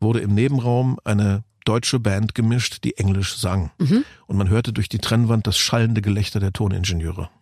[0.00, 3.70] wurde im Nebenraum eine deutsche Band gemischt, die Englisch sang.
[3.78, 4.04] Mhm.
[4.26, 7.30] Und man hörte durch die Trennwand das schallende Gelächter der Toningenieure.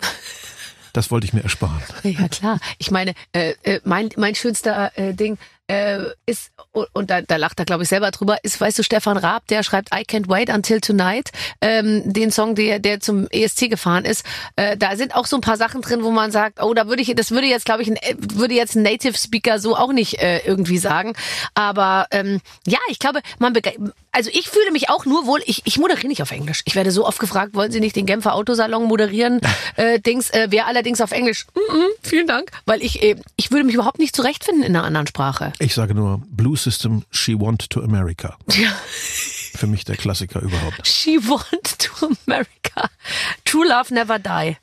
[0.93, 1.81] Das wollte ich mir ersparen.
[2.03, 2.59] Ja, klar.
[2.79, 5.39] Ich meine, äh, äh, mein, mein schönster äh, Ding
[5.71, 6.51] äh, ist,
[6.93, 9.62] und, da, da lacht er, glaube ich, selber drüber, ist, weißt du, Stefan Raab, der
[9.62, 14.25] schreibt I Can't Wait Until Tonight, ähm, den Song, der, der zum ESC gefahren ist.
[14.57, 17.03] Äh, da sind auch so ein paar Sachen drin, wo man sagt, oh, da würde
[17.03, 19.93] ich, das würde jetzt, glaube ich, ein, äh, würde jetzt ein Native Speaker so auch
[19.93, 21.12] nicht äh, irgendwie sagen.
[21.55, 23.53] Aber ähm, ja, ich glaube, man
[24.13, 26.63] also ich fühle mich auch nur wohl, ich, ich moderiere nicht auf Englisch.
[26.65, 29.41] Ich werde so oft gefragt, wollen Sie nicht den Genfer Autosalon moderieren?
[29.77, 31.47] äh, Dings, äh, wer allerdings auf Englisch.
[31.55, 32.51] Mm -mm, vielen Dank.
[32.67, 35.53] Weil ich, äh, ich würde mich überhaupt nicht zurechtfinden in einer anderen Sprache.
[35.59, 38.37] Ich sage nur Blue System, She Want to America.
[38.51, 38.71] Ja.
[39.55, 40.87] Für mich der Klassiker überhaupt.
[40.87, 42.89] She want to America.
[43.45, 44.57] True love never die.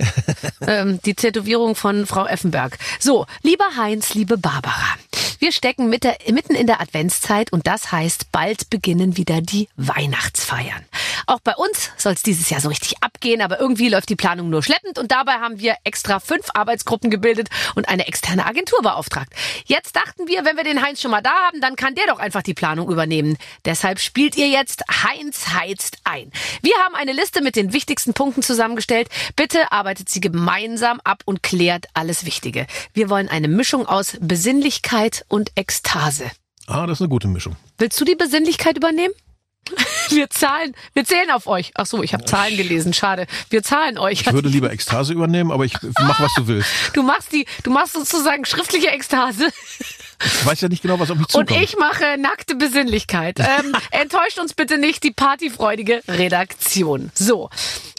[0.61, 2.77] ähm, die Tätowierung von Frau Effenberg.
[2.99, 4.97] So, lieber Heinz, liebe Barbara.
[5.39, 9.69] Wir stecken mit der, mitten in der Adventszeit und das heißt, bald beginnen wieder die
[9.75, 10.83] Weihnachtsfeiern.
[11.27, 14.49] Auch bei uns soll es dieses Jahr so richtig abgehen, aber irgendwie läuft die Planung
[14.49, 19.33] nur schleppend und dabei haben wir extra fünf Arbeitsgruppen gebildet und eine externe Agentur beauftragt.
[19.65, 22.19] Jetzt dachten wir, wenn wir den Heinz schon mal da haben, dann kann der doch
[22.19, 23.37] einfach die Planung übernehmen.
[23.65, 26.31] Deshalb spielt ihr jetzt Heinz heizt ein.
[26.61, 29.09] Wir haben eine Liste mit den wichtigsten Punkten zusammengestellt.
[29.35, 32.67] Bitte arbeitet sie gemeinsam ab und klärt alles Wichtige.
[32.93, 36.31] Wir wollen eine Mischung aus Besinnlichkeit und Ekstase.
[36.67, 37.57] Ah, das ist eine gute Mischung.
[37.77, 39.13] Willst du die Besinnlichkeit übernehmen?
[40.09, 41.71] Wir zahlen, wir zählen auf euch.
[41.75, 42.93] Ach so, ich habe Zahlen gelesen.
[42.93, 43.27] Schade.
[43.49, 44.21] Wir zahlen euch.
[44.21, 46.69] Ich würde lieber Ekstase übernehmen, aber ich mach, was du willst.
[46.93, 49.49] Du machst die, du machst sozusagen schriftliche Ekstase
[50.19, 51.51] Ich weiß ja nicht genau, was auf mich zukommt.
[51.51, 53.39] und ich mache nackte Besinnlichkeit.
[53.59, 57.11] Ähm, enttäuscht uns bitte nicht die partyfreudige Redaktion.
[57.13, 57.49] So,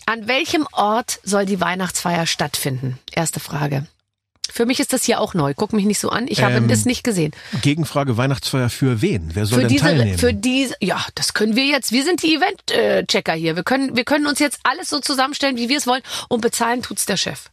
[0.07, 2.99] an welchem Ort soll die Weihnachtsfeier stattfinden?
[3.12, 3.87] Erste Frage.
[4.53, 5.55] Für mich ist das hier auch neu.
[5.57, 6.27] Guck mich nicht so an.
[6.29, 7.33] Ich habe Ähm, das nicht gesehen.
[7.63, 9.31] Gegenfrage Weihnachtsfeier für wen?
[9.35, 10.19] Wer soll Für denn diese, teilnehmen?
[10.19, 11.93] für diese, ja, das können wir jetzt.
[11.93, 13.57] Wir sind die Event-Checker hier.
[13.57, 16.03] Wir können, wir können uns jetzt alles so zusammenstellen, wie wir es wollen.
[16.29, 17.51] Und bezahlen tut's der Chef.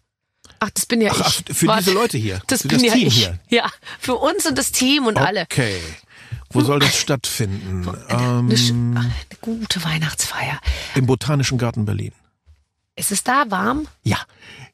[0.60, 1.26] Ach, das bin ja Ach, ich.
[1.50, 1.84] ach, für Warte.
[1.84, 2.41] diese Leute hier.
[2.48, 3.16] Das Für bin das ja Team ich.
[3.16, 3.39] hier.
[3.50, 3.70] Ja,
[4.00, 5.41] für uns und das Team und alle.
[5.41, 5.76] Okay.
[6.52, 7.88] Wo soll das stattfinden?
[8.08, 10.60] Eine, Ähm, eine gute Weihnachtsfeier.
[10.96, 12.14] Im Botanischen Garten Berlin.
[12.96, 13.88] Ist es da warm?
[14.04, 14.20] Ja,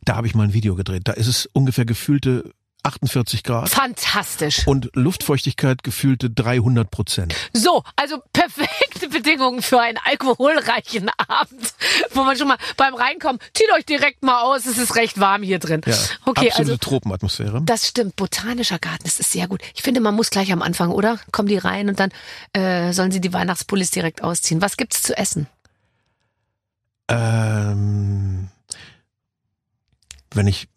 [0.04, 1.04] da habe ich mal ein Video gedreht.
[1.06, 2.54] Da ist es ungefähr gefühlte
[2.84, 4.66] 48 Grad Fantastisch.
[4.66, 7.36] und Luftfeuchtigkeit gefühlte 300 Prozent.
[7.54, 11.74] So, also perfekte Bedingungen für einen alkoholreichen Abend,
[12.14, 15.44] wo man schon mal beim Reinkommen, zieht euch direkt mal aus, es ist recht warm
[15.44, 15.82] hier drin.
[15.86, 15.94] Ja,
[16.26, 17.62] okay, absolute also Tropenatmosphäre.
[17.64, 18.16] das stimmt.
[18.16, 19.62] Botanischer Garten, das ist sehr gut.
[19.76, 21.20] Ich finde, man muss gleich am Anfang, oder?
[21.32, 22.12] Kommen die rein und dann
[22.54, 24.62] äh, sollen sie die Weihnachtspullis direkt ausziehen.
[24.62, 25.48] Was gibt's zu essen?
[27.12, 28.48] Ähm,
[30.34, 30.68] wenn ich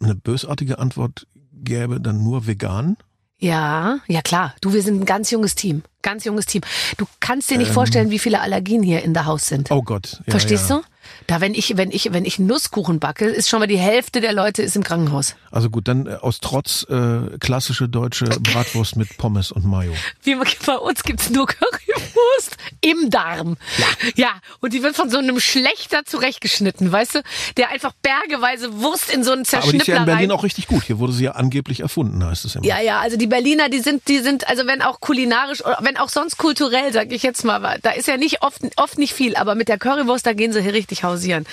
[0.00, 2.96] eine bösartige Antwort gäbe, dann nur vegan.
[3.38, 4.54] Ja, ja klar.
[4.60, 5.82] Du, wir sind ein ganz junges Team.
[6.02, 6.62] Ganz junges Team.
[6.96, 7.74] Du kannst dir nicht Ähm.
[7.74, 9.70] vorstellen, wie viele Allergien hier in der Haus sind.
[9.70, 10.20] Oh Gott.
[10.26, 10.78] Ja, Verstehst ja.
[10.78, 10.82] du?
[11.26, 14.32] Da, wenn ich, wenn ich, wenn ich Nusskuchen backe, ist schon mal die Hälfte der
[14.32, 15.36] Leute ist im Krankenhaus.
[15.50, 19.92] Also gut, dann äh, aus Trotz äh, klassische deutsche Bratwurst mit Pommes und Mayo.
[20.22, 20.36] Wie
[20.66, 23.56] bei uns gibt's nur Currywurst im Darm.
[23.78, 23.86] Ja.
[24.16, 24.30] ja.
[24.60, 27.22] Und die wird von so einem Schlechter zurechtgeschnitten, weißt du?
[27.56, 30.38] Der einfach bergeweise Wurst in so einen Aber die ist ja in Berlin rein.
[30.38, 30.84] auch richtig gut.
[30.84, 32.64] Hier wurde sie ja angeblich erfunden, heißt es immer.
[32.64, 35.96] Ja, ja, also die Berliner, die sind, die sind, also wenn auch kulinarisch oder wenn
[35.96, 39.36] auch sonst kulturell, sag ich jetzt mal, da ist ja nicht oft, oft nicht viel,
[39.36, 41.46] aber mit der Currywurst, da gehen sie hier richtig hausieren.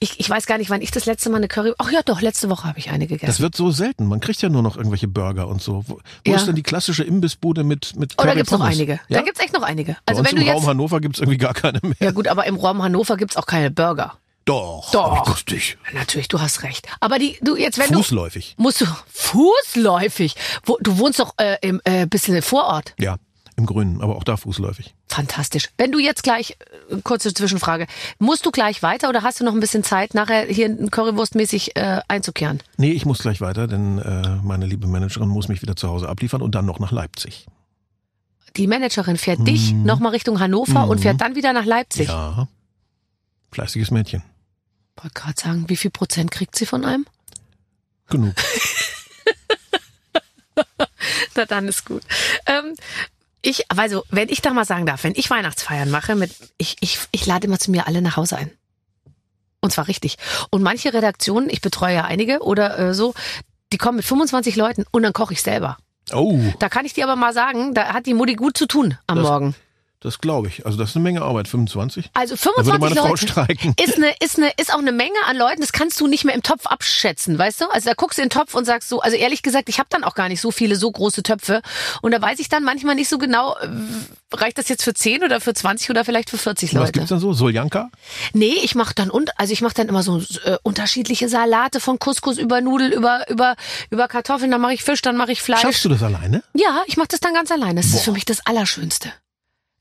[0.00, 2.20] Ich, ich weiß gar nicht, wann ich das letzte Mal eine Curry, ach ja, doch,
[2.20, 3.26] letzte Woche habe ich eine gegessen.
[3.26, 4.06] Das wird so selten.
[4.06, 5.84] Man kriegt ja nur noch irgendwelche Burger und so.
[5.86, 6.36] Wo, wo Ja.
[6.36, 8.92] ist denn die klassische Imbissbude mit mit Oh, da Curry gibt's noch einige.
[9.08, 9.18] Ja?
[9.18, 9.96] Da gibt's echt noch einige.
[10.06, 11.94] Also wenn du im Raum jetzt, Hannover gibt's irgendwie gar keine mehr.
[12.00, 14.16] ja gut, aber im Raum Hannover gibt's auch keine Burger.
[14.44, 14.90] Doch.
[14.90, 15.12] Doch.
[15.20, 15.78] Aber lustig.
[15.94, 16.88] Natürlich, du hast recht.
[16.98, 18.54] Aber die, du jetzt, wenn Fußläufig.
[18.56, 20.34] du musst du fußläufig.
[20.64, 22.94] Wo, du wohnst doch äh, im äh, bisschen Vorort.
[22.98, 23.16] Ja,
[23.56, 24.94] im Grünen, aber auch da fußläufig.
[25.08, 25.68] Fantastisch.
[25.76, 26.56] Wenn du jetzt gleich,
[26.90, 27.86] äh, kurze Zwischenfrage,
[28.18, 32.00] musst du gleich weiter oder hast du noch ein bisschen Zeit, nachher hier Currywurstmäßig äh,
[32.08, 32.62] einzukehren?
[32.78, 36.08] Nee, ich muss gleich weiter, denn äh, meine liebe Managerin muss mich wieder zu Hause
[36.08, 37.46] abliefern und dann noch nach Leipzig.
[38.56, 41.02] Die Managerin fährt dich nochmal Richtung Hannover und Mhm.
[41.02, 42.08] fährt dann wieder nach Leipzig.
[42.08, 42.48] Ja.
[43.50, 44.22] Fleißiges Mädchen.
[44.96, 47.06] Wollte gerade sagen, wie viel Prozent kriegt sie von einem?
[48.08, 48.34] Genug.
[51.34, 52.02] Na, dann ist gut.
[52.46, 52.74] Ähm,
[53.42, 56.98] ich, also, wenn ich da mal sagen darf, wenn ich Weihnachtsfeiern mache, mit, ich, ich,
[57.10, 58.50] ich lade immer zu mir alle nach Hause ein.
[59.60, 60.16] Und zwar richtig.
[60.50, 63.14] Und manche Redaktionen, ich betreue ja einige oder äh, so,
[63.72, 65.76] die kommen mit 25 Leuten und dann koche ich selber.
[66.12, 68.98] Oh, Da kann ich dir aber mal sagen, da hat die Mutti gut zu tun
[69.06, 69.54] am Das- Morgen.
[70.02, 70.66] Das glaube ich.
[70.66, 72.10] Also das ist eine Menge Arbeit, 25.
[72.14, 73.08] Also Da würde 25 meine Frau
[73.40, 76.24] Leute ist eine ist eine ist auch eine Menge an Leuten, das kannst du nicht
[76.24, 77.70] mehr im Topf abschätzen, weißt du?
[77.70, 79.88] Also da guckst du in den Topf und sagst so, also ehrlich gesagt, ich habe
[79.90, 81.62] dann auch gar nicht so viele so große Töpfe
[82.02, 83.68] und da weiß ich dann manchmal nicht so genau, äh,
[84.32, 86.92] reicht das jetzt für 10 oder für 20 oder vielleicht für 40 Was Leute.
[86.92, 87.32] gibt's dann so?
[87.32, 87.90] Soljanka?
[88.32, 91.98] Nee, ich mache dann und also ich mache dann immer so äh, unterschiedliche Salate von
[91.98, 93.56] Couscous über Nudel über über
[93.90, 95.60] über Kartoffeln, dann mache ich Fisch, dann mache ich Fleisch.
[95.60, 96.42] Schaffst du das alleine?
[96.54, 97.80] Ja, ich mache das dann ganz alleine.
[97.80, 98.04] Das ist Boah.
[98.04, 99.12] für mich das Allerschönste.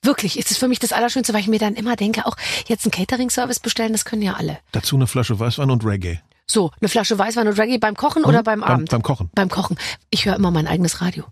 [0.04, 2.36] Wirklich, ist es für mich das Allerschönste, weil ich mir dann immer denke, auch
[2.68, 4.58] jetzt einen Catering-Service bestellen, das können ja alle.
[4.72, 6.20] Dazu eine Flasche Weißwein und Reggae.
[6.47, 8.68] So, eine Flasche Weißwein und Reggae beim Kochen oder beim Hm?
[8.68, 8.89] Beim, Abend?
[8.89, 9.30] beim Kochen.
[9.36, 9.78] Beim Kochen.
[10.10, 11.26] Ich höre immer mein eigenes Radio.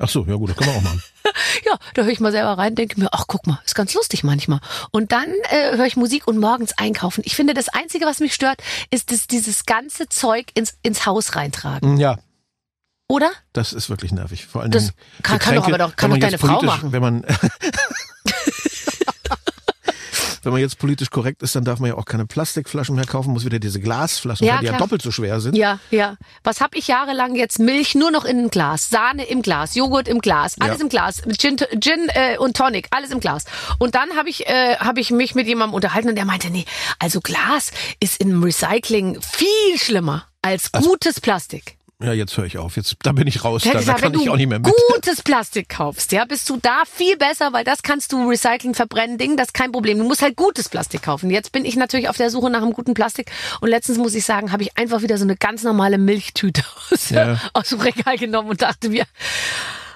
[0.00, 1.02] Ach so, ja gut, das können wir auch machen.
[1.66, 4.24] Ja, da höre ich mal selber rein, denke mir, ach guck mal, ist ganz lustig
[4.24, 4.60] manchmal.
[4.92, 7.22] Und dann äh, höre ich Musik und morgens einkaufen.
[7.26, 11.36] Ich finde, das Einzige, was mich stört, ist das, dieses ganze Zeug ins, ins Haus
[11.36, 11.98] reintragen.
[11.98, 12.18] Ja,
[13.10, 13.30] Oder?
[13.54, 14.46] das ist wirklich nervig.
[14.46, 16.92] Vor allen Das Dingen kann- kann doch Getränke, aber doch- kann doch deine Frau machen.
[16.92, 17.24] Wenn man,
[20.42, 23.32] wenn man jetzt politisch korrekt ist, dann darf man ja auch keine Plastikflaschen mehr kaufen,
[23.32, 24.80] muss wieder diese Glasflaschen, Ja, weil die ja klar.
[24.80, 25.56] doppelt so schwer sind.
[25.56, 26.16] Ja, ja.
[26.44, 27.58] Was habe ich jahrelang jetzt?
[27.58, 30.82] Milch nur noch in einem Glas, Sahne im Glas, Joghurt im Glas, alles Ja.
[30.84, 33.44] im Glas, Gin, Gin äh, und Tonic, alles im Glas.
[33.78, 36.66] Und dann habe ich, äh, hab ich mich mit jemandem unterhalten und der meinte, nee,
[36.98, 41.77] also Glas ist im Recycling viel schlimmer als gutes Plastik.
[42.00, 42.76] Ja, jetzt höre ich auf.
[42.76, 43.64] Jetzt, da bin ich raus.
[43.64, 44.72] Da, da kann ich auch nicht mehr mit.
[44.92, 49.18] gutes Plastik kaufst, ja, bist du da viel besser, weil das kannst du recyceln, verbrennen,
[49.18, 49.98] Ding, das ist kein Problem.
[49.98, 51.28] Du musst halt gutes Plastik kaufen.
[51.28, 54.24] Jetzt bin ich natürlich auf der Suche nach einem guten Plastik und letztens muss ich
[54.24, 57.40] sagen, habe ich einfach wieder so eine ganz normale Milchtüte aus, Ja.
[57.52, 59.04] aus dem Regal genommen und dachte mir,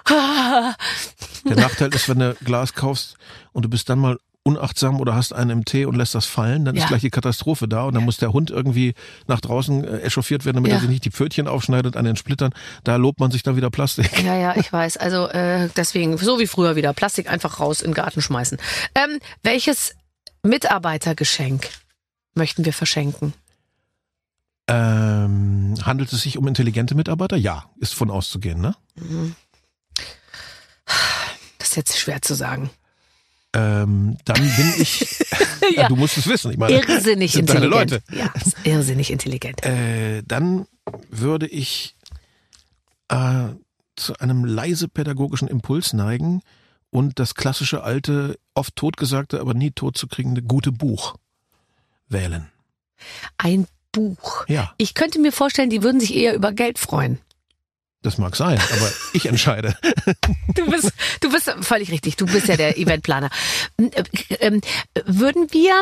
[0.08, 3.16] Der Nachteil ist, wenn du Glas kaufst
[3.52, 6.64] und du bist dann mal unachtsam oder hast einen im Tee und lässt das fallen,
[6.64, 6.82] dann Ja.
[6.82, 8.94] ist gleich die Katastrophe da und dann muss der Hund irgendwie
[9.28, 10.78] nach draußen äh, echauffiert werden, damit Ja.
[10.78, 12.52] er sich nicht die Pfötchen aufschneidet an den Splittern.
[12.82, 14.10] Da lobt man sich dann wieder Plastik.
[14.24, 14.96] ja, ja, ich weiß.
[14.96, 18.58] Also äh, deswegen, so wie früher wieder, Plastik einfach raus in den Garten schmeißen.
[18.94, 19.94] Ähm, welches
[20.42, 21.68] Mitarbeitergeschenk
[22.34, 23.34] möchten wir verschenken?
[24.68, 27.36] Ähm, handelt es sich um intelligente Mitarbeiter?
[27.36, 28.74] Ja, ist von auszugehen, ne?
[31.58, 32.70] Das ist jetzt schwer zu sagen.
[33.54, 35.06] Ähm, dann bin ich.
[35.76, 35.88] Ja.
[35.88, 36.50] Du musst es wissen.
[36.50, 37.90] Ich meine, Irrsinnig sind deine intelligent.
[38.10, 38.18] Leute.
[38.18, 39.64] Ja, ist irrsinnig intelligent.
[39.64, 40.66] Äh, dann
[41.08, 41.94] würde ich
[43.08, 43.44] äh,
[43.96, 46.42] zu einem leise pädagogischen Impuls neigen
[46.90, 51.14] und das klassische alte, oft totgesagte, aber nie totzukriegende gute Buch
[52.08, 52.50] wählen.
[53.38, 54.44] Ein Buch.
[54.48, 57.18] Ja, Ich könnte mir vorstellen, die würden sich eher über Geld freuen.
[58.02, 59.76] Das mag sein, aber ich entscheide.
[60.54, 62.16] Du bist, du bist völlig richtig.
[62.16, 63.30] Du bist ja der Eventplaner.
[64.40, 64.60] Ähm,
[65.06, 65.72] würden wir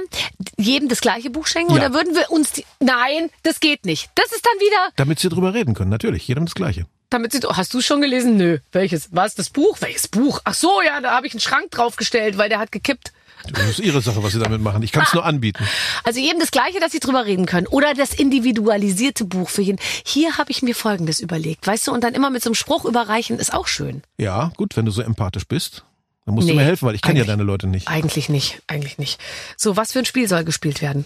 [0.57, 1.79] jedem das gleiche Buch schenken Ja.
[1.87, 4.11] oder würden wir uns die, nein, das geht nicht.
[4.15, 6.27] Das ist dann wieder, Damit sie drüber reden können, natürlich.
[6.29, 6.87] Jedem das Gleiche.
[7.11, 8.37] damit sie, hast du schon gelesen?
[8.37, 8.59] Nö.
[8.71, 9.09] Welches?
[9.13, 9.35] Was?
[9.35, 9.79] Das Buch?
[9.81, 10.41] Welches Buch?
[10.45, 13.13] Ach so, ja, da habe ich einen Schrank draufgestellt, weil der hat gekippt.
[13.53, 14.83] Das ist ihre Sache, was sie damit machen.
[14.83, 15.65] Ich kann es nur anbieten.
[16.05, 17.67] Also jedem das Gleiche, dass sie drüber reden können.
[17.67, 19.79] Oder das individualisierte Buch für jeden.
[20.05, 22.85] Hier habe ich mir Folgendes überlegt, weißt du, und dann immer mit so einem Spruch
[22.85, 24.03] überreichen, ist auch schön.
[24.19, 25.85] Ja, gut, wenn du so empathisch bist,
[26.27, 27.89] dann musst Nee, du mir helfen, weil ich kenne ja deine Leute nicht.
[27.89, 29.19] Eigentlich nicht, eigentlich nicht.
[29.57, 31.05] So, was für ein Spiel soll gespielt werden?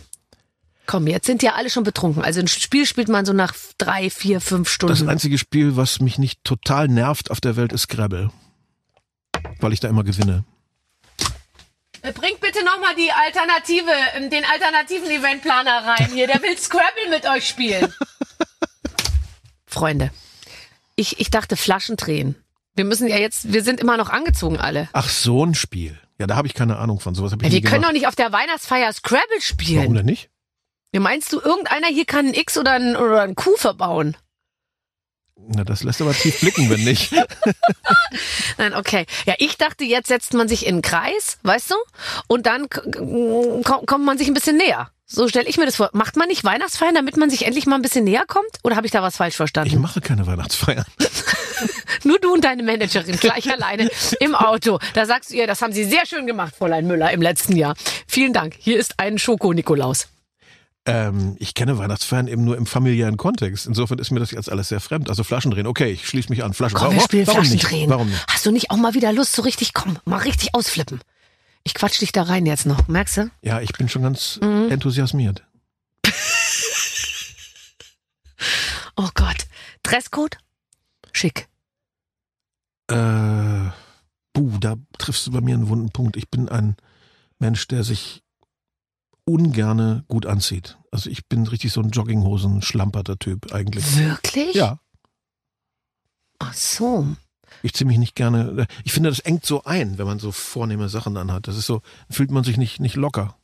[0.86, 2.22] Komm, jetzt sind ja alle schon betrunken.
[2.22, 5.08] Also ein Spiel spielt man so nach drei, vier, fünf Das Stunden.
[5.08, 8.30] einzige Spiel, was mich nicht total nervt auf der Welt, ist Scrabble.
[9.60, 10.44] Weil ich da immer gewinne.
[12.12, 16.26] Bringt bitte nochmal die Alternative, ähm, den alternativen Eventplaner rein hier.
[16.26, 17.94] Der will Scrabble mit euch spielen.
[19.66, 20.10] Freunde,
[20.96, 22.36] ich, ich dachte Flaschen drehen.
[22.76, 24.88] Wir müssen ja jetzt, wir sind immer noch angezogen alle.
[24.92, 25.98] Ach, so ein Spiel.
[26.18, 27.14] Ja, da habe ich keine Ahnung von.
[27.14, 29.94] Sowas habe ich Ja, wir können doch nicht auf der Weihnachtsfeier Scrabble Warum spielen.
[29.94, 30.30] denn nicht?
[30.92, 34.16] Ja, meinst du, irgendeiner hier kann ein X oder ein, oder ein Q verbauen?
[35.36, 37.12] Na, das lässt aber tief blicken, wenn nicht.
[38.58, 39.04] Nein, okay.
[39.26, 41.74] Ja, ich dachte, jetzt setzt man sich in einen Kreis, weißt du?
[42.28, 44.90] Und dann kommt man sich ein bisschen näher.
[45.06, 45.90] So stelle ich mir das vor.
[45.92, 48.48] Macht man nicht Weihnachtsfeiern, damit man sich endlich mal ein bisschen näher kommt?
[48.62, 49.80] Oder habe ich da was falsch Ich verstanden?
[49.80, 50.86] mache keine Weihnachtsfeiern.
[52.04, 54.78] Nur du und deine Managerin gleich alleine im Auto.
[54.94, 57.74] Da sagst du ihr, das haben Sie sehr schön gemacht, Fräulein Müller, im letzten Jahr.
[58.08, 58.54] Vielen Dank.
[58.58, 60.08] Hier ist ein Schoko-Nikolaus.
[60.86, 63.66] Ähm, ich kenne Weihnachtsfeiern eben nur im familiären Kontext.
[63.66, 65.08] Insofern ist mir das jetzt alles sehr fremd.
[65.08, 66.52] Also Flaschen drehen, okay, ich schließe mich an.
[66.52, 67.88] Flaschen Komm, warum, wir spielen warum Flaschen nicht?
[67.88, 68.26] Warum nicht?
[68.28, 71.00] Hast du nicht auch mal wieder Lust, so richtig, komm, mal richtig ausflippen.
[71.62, 73.30] Ich quatsch dich da rein jetzt noch, merkst du?
[73.40, 74.70] Ja, ich bin schon ganz Mhm.
[74.70, 75.42] enthusiasmiert.
[78.96, 79.46] Oh Gott.
[79.82, 80.38] Dresscode?
[81.12, 81.48] Schick.
[82.90, 83.70] Äh,
[84.32, 86.16] buh, da triffst du bei mir einen wunden Punkt.
[86.16, 86.76] Ich bin ein
[87.38, 88.22] Mensch, der sich
[89.24, 90.78] ungerne gut anzieht.
[90.90, 93.96] Also ich bin richtig so ein Jogginghosen schlamperter Typ eigentlich.
[93.96, 94.54] Wirklich?
[94.54, 94.78] Ja,
[96.38, 97.06] Ach so.
[97.62, 98.66] ich ziehe mich nicht gerne.
[98.84, 101.48] Ich finde, das engt so ein, wenn man so vornehme Sachen anhat.
[101.48, 103.36] Das ist so, fühlt man sich nicht, nicht locker.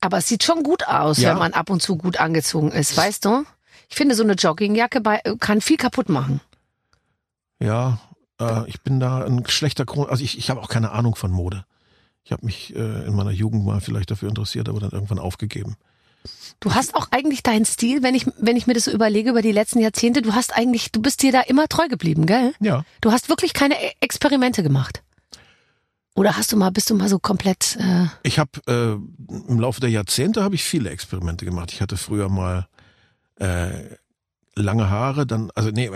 [0.00, 1.30] Aber es sieht schon gut aus, Ja.
[1.30, 3.44] wenn man ab und zu gut angezogen ist, weißt du?
[3.88, 6.40] Ich finde, so eine Joggingjacke bei, kann viel kaputt machen.
[7.60, 8.00] Ja,
[8.40, 10.08] äh, ich bin da ein schlechter Grund.
[10.10, 11.64] Also ich, ich habe auch keine Ahnung von Mode.
[12.24, 15.76] Ich habe mich äh, in meiner Jugend mal vielleicht dafür interessiert, aber dann irgendwann aufgegeben.
[16.60, 19.42] Du hast auch eigentlich deinen Stil, wenn ich, wenn ich mir das so überlege über
[19.42, 22.54] die letzten Jahrzehnte, du hast eigentlich, du bist dir da immer treu geblieben, gell?
[22.60, 22.84] Ja.
[23.02, 25.02] Du hast wirklich keine E- Experimente gemacht.
[26.16, 28.92] Oder hast du mal, bist du mal so komplett, äh, Ich habe äh,
[29.50, 31.72] im Laufe der Jahrzehnte habe ich viele Experimente gemacht.
[31.72, 32.68] Ich hatte früher mal
[33.38, 33.96] äh,
[34.56, 35.90] lange Haare, dann, also nee,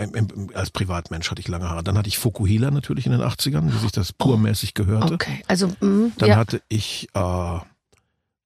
[0.53, 1.83] als Privatmensch hatte ich lange Haare.
[1.83, 5.13] Dann hatte ich Fokuhila natürlich in den 80ern, wie sich das purmäßig gehörte.
[5.13, 6.35] Okay, also mh, Dann ja.
[6.35, 7.59] hatte ich äh,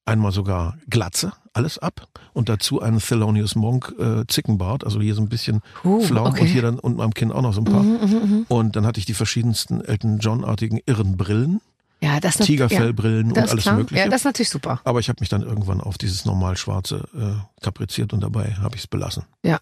[0.06, 2.08] einmal sogar Glatze, alles ab.
[2.34, 6.42] Und dazu einen Thelonious Monk äh, Zickenbart, also hier so ein bisschen Uh, Flaum okay.
[6.42, 7.84] und hier dann unten am Kinn auch noch so ein paar.
[7.84, 8.46] Mhm, mhm.
[8.48, 11.62] Und dann hatte ich die verschiedensten Elton John-artigen irren Brillen,
[12.02, 13.76] Ja, das Tigerfellbrillen ja, das und alles klar.
[13.78, 14.04] Mögliche.
[14.04, 14.82] Ja, das ist natürlich super.
[14.84, 18.76] Aber ich habe mich dann irgendwann auf dieses normal schwarze äh, kapriziert und dabei habe
[18.76, 19.24] ich es belassen.
[19.44, 19.60] Ja.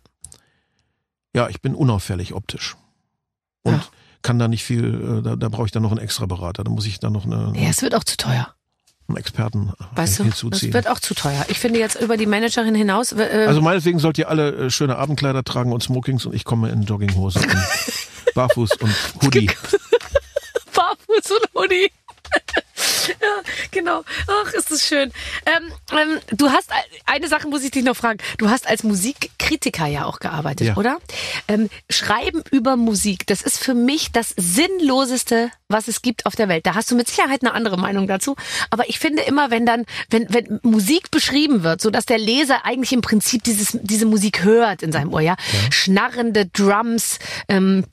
[1.36, 2.76] Ja, ich bin unauffällig optisch.
[3.64, 3.84] Und Ja.
[4.22, 6.64] kann da nicht viel, äh, da, da brauche ich dann noch einen extra Berater.
[6.64, 8.54] Da muss ich dann noch eine, Ja, es wird auch zu teuer.
[9.08, 10.70] einen Experten Weißt du, hinzuziehen.
[10.70, 11.46] es wird auch zu teuer.
[11.50, 13.12] Ich finde jetzt über die Managerin hinaus.
[13.12, 16.70] Äh, Also meinetwegen sollt ihr alle äh, schöne Abendkleider tragen und Smokings und ich komme
[16.70, 17.48] in Jogginghose und
[18.36, 19.50] Barfuß und Hoodie.
[20.74, 21.92] Barfuß und Hoodie.
[23.22, 24.04] ja, genau.
[24.28, 25.12] Ach, ist das schön.
[25.46, 26.70] Ähm, ähm, du hast
[27.06, 28.20] eine Sache muss ich dich noch fragen.
[28.38, 30.78] Du hast als Musikkritiker ja auch gearbeitet, Ja.
[30.78, 30.98] oder?
[31.48, 36.48] Ähm, Schreiben über Musik, das ist für mich das sinnloseste, was es gibt auf der
[36.50, 36.66] Welt.
[36.66, 38.36] Da hast du mit Sicherheit eine andere Meinung dazu.
[38.70, 42.66] Aber ich finde immer, wenn dann, wenn, wenn Musik beschrieben wird, so dass der Leser
[42.66, 45.36] eigentlich im Prinzip dieses, diese Musik hört in seinem Ohr, ja,
[45.72, 47.86] schnarrende Drums, ähm,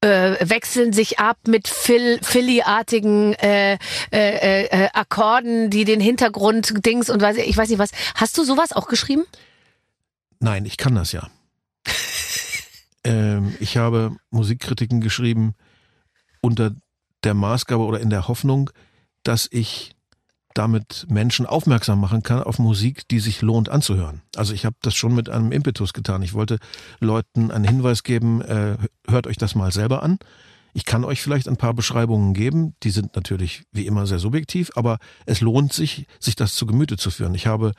[0.00, 3.74] äh, wechseln sich ab mit Phil, Philly-artigen äh,
[4.12, 7.90] äh, äh, Akkorden, die den Hintergrund Dings und weiß ich, ich weiß nicht was.
[8.14, 9.24] Hast du sowas auch geschrieben?
[10.38, 11.28] Nein, ich kann das ja.
[13.04, 15.54] ähm, ich habe Musikkritiken geschrieben
[16.40, 16.74] unter
[17.22, 18.70] der Maßgabe oder in der Hoffnung,
[19.22, 19.94] dass ich
[20.54, 24.22] damit Menschen aufmerksam machen kann auf Musik, die sich lohnt anzuhören.
[24.36, 26.22] Also ich habe das schon mit einem Impetus getan.
[26.22, 26.58] Ich wollte
[26.98, 28.76] Leuten einen Hinweis geben, äh,
[29.08, 30.18] hört euch das mal selber an.
[30.72, 34.70] Ich kann euch vielleicht ein paar Beschreibungen geben, die sind natürlich wie immer sehr subjektiv,
[34.76, 37.34] aber es lohnt sich, sich das zu Gemüte zu führen.
[37.34, 37.72] Ich habe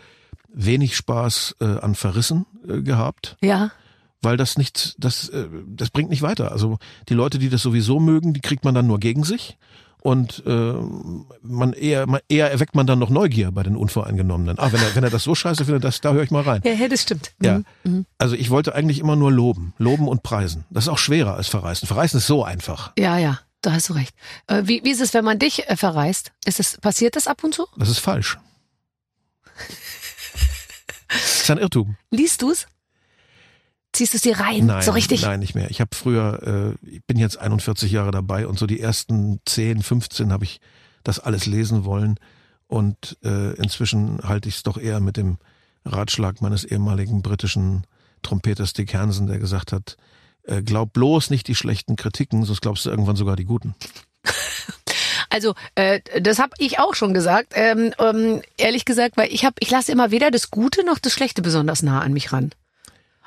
[0.53, 3.71] wenig Spaß äh, an Verrissen äh, gehabt, Ja.
[4.21, 6.51] weil das nicht, das, äh, das bringt nicht weiter.
[6.51, 9.57] Also die Leute, die das sowieso mögen, die kriegt man dann nur gegen sich.
[10.01, 10.73] Und äh,
[11.43, 14.57] man eher, man, eher erweckt man dann noch Neugier bei den Unvoreingenommenen.
[14.57, 16.61] Ah, wenn er, wenn er das so scheiße findet, das, da höre ich mal rein.
[16.65, 17.33] Ja, ja, das stimmt.
[17.41, 17.59] Ja.
[17.59, 17.65] Mhm.
[17.83, 18.05] Mhm.
[18.17, 19.73] Also ich wollte eigentlich immer nur loben.
[19.77, 20.65] Loben und preisen.
[20.71, 21.87] Das ist auch schwerer als verreißen.
[21.87, 22.93] Verreißen ist so einfach.
[22.97, 24.15] Ja, ja, da hast du recht.
[24.47, 26.31] Äh, wie, wie ist es, wenn man dich äh, verreist?
[26.45, 27.67] Ist es, passiert das ab und zu?
[27.77, 28.39] Das ist falsch.
[31.13, 31.97] Das ist ein Irrtum.
[32.09, 32.67] Liest du's?
[33.93, 34.65] Ziehst du es dir rein?
[34.65, 35.21] Nein, so richtig?
[35.21, 35.69] nein, nicht mehr.
[35.69, 39.81] Ich habe früher, äh, ich bin jetzt 41 Jahre dabei und so die ersten 10,
[39.81, 40.61] 15 habe ich
[41.03, 42.17] das alles lesen wollen
[42.67, 45.39] und äh, inzwischen halte ich es doch eher mit dem
[45.83, 47.85] Ratschlag meines ehemaligen britischen
[48.21, 49.97] Trompeters Dick Hansen, der gesagt hat,
[50.43, 53.75] äh, glaub bloß nicht die schlechten Kritiken, sonst glaubst du irgendwann sogar die guten.
[55.33, 57.53] Also äh, das habe ich auch schon gesagt.
[57.55, 61.13] Ähm, ähm, ehrlich gesagt, weil ich habe, ich lasse immer weder das Gute noch das
[61.13, 62.51] Schlechte besonders nah an mich ran.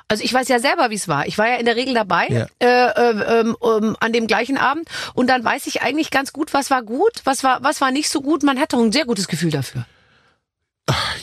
[0.07, 1.25] Also ich weiß ja selber, wie es war.
[1.27, 2.45] Ich war ja in der Regel dabei Ja.
[2.59, 6.53] äh, äh, ähm, ähm, an dem gleichen Abend und dann weiß ich eigentlich ganz gut,
[6.53, 8.43] was war gut, was war was war nicht so gut.
[8.43, 9.85] Man hat doch ein sehr gutes Gefühl dafür.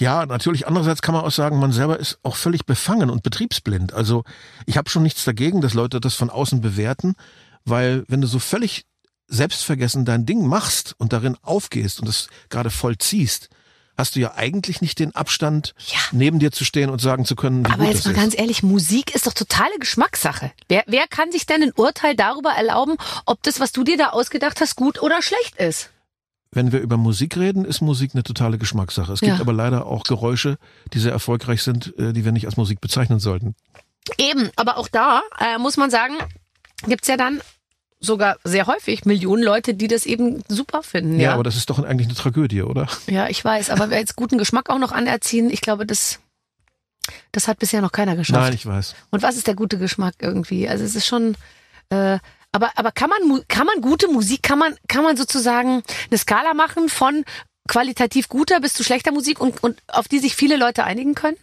[0.01, 0.66] Ja, natürlich.
[0.66, 3.93] Andererseits kann man auch sagen, man selber ist auch völlig befangen und betriebsblind.
[3.93, 4.24] Also
[4.66, 7.14] ich habe schon nichts dagegen, dass Leute das von außen bewerten,
[7.64, 8.85] weil wenn du so völlig
[9.28, 13.51] selbstvergessen dein Ding machst und darin aufgehst und es gerade vollziehst,
[13.99, 15.99] hast du ja eigentlich nicht den Abstand, Ja.
[16.12, 18.16] neben dir zu stehen und sagen zu können, wie Aber gut jetzt das mal ist.
[18.18, 20.51] ganz ehrlich, Musik ist doch totale Geschmackssache.
[20.68, 24.09] Wer, wer kann sich denn ein Urteil darüber erlauben, ob das, was du dir da
[24.11, 25.90] ausgedacht hast, gut oder schlecht ist?
[26.55, 29.12] Wenn wir über Musik reden, ist Musik eine totale Geschmackssache.
[29.12, 29.40] Es gibt Ja.
[29.40, 30.59] aber leider auch Geräusche,
[30.93, 33.55] die sehr erfolgreich sind, äh, die wir nicht als Musik bezeichnen sollten.
[34.18, 36.14] Eben, aber auch da äh, muss man sagen,
[36.86, 37.40] gibt's ja dann
[38.03, 41.19] sogar sehr häufig Millionen Leute, die das eben super finden.
[41.19, 42.89] Ja, Ja, aber das ist doch eigentlich eine Tragödie, oder?
[43.07, 46.19] ja ich weiß, aber wer jetzt guten Geschmack auch noch anerziehen, ich glaube, das,
[47.31, 48.41] das hat bisher noch keiner geschafft.
[48.41, 48.95] Nein, ich weiß.
[49.11, 50.69] Und was ist der gute Geschmack irgendwie?
[50.69, 51.37] Also es ist schon,
[51.91, 52.19] äh,
[52.51, 56.55] aber aber kann man kann man gute Musik, kann man kann man sozusagen eine Skala
[56.55, 57.25] machen von
[57.69, 61.37] qualitativ guter bis zu schlechter Musik und und auf die sich viele Leute einigen können,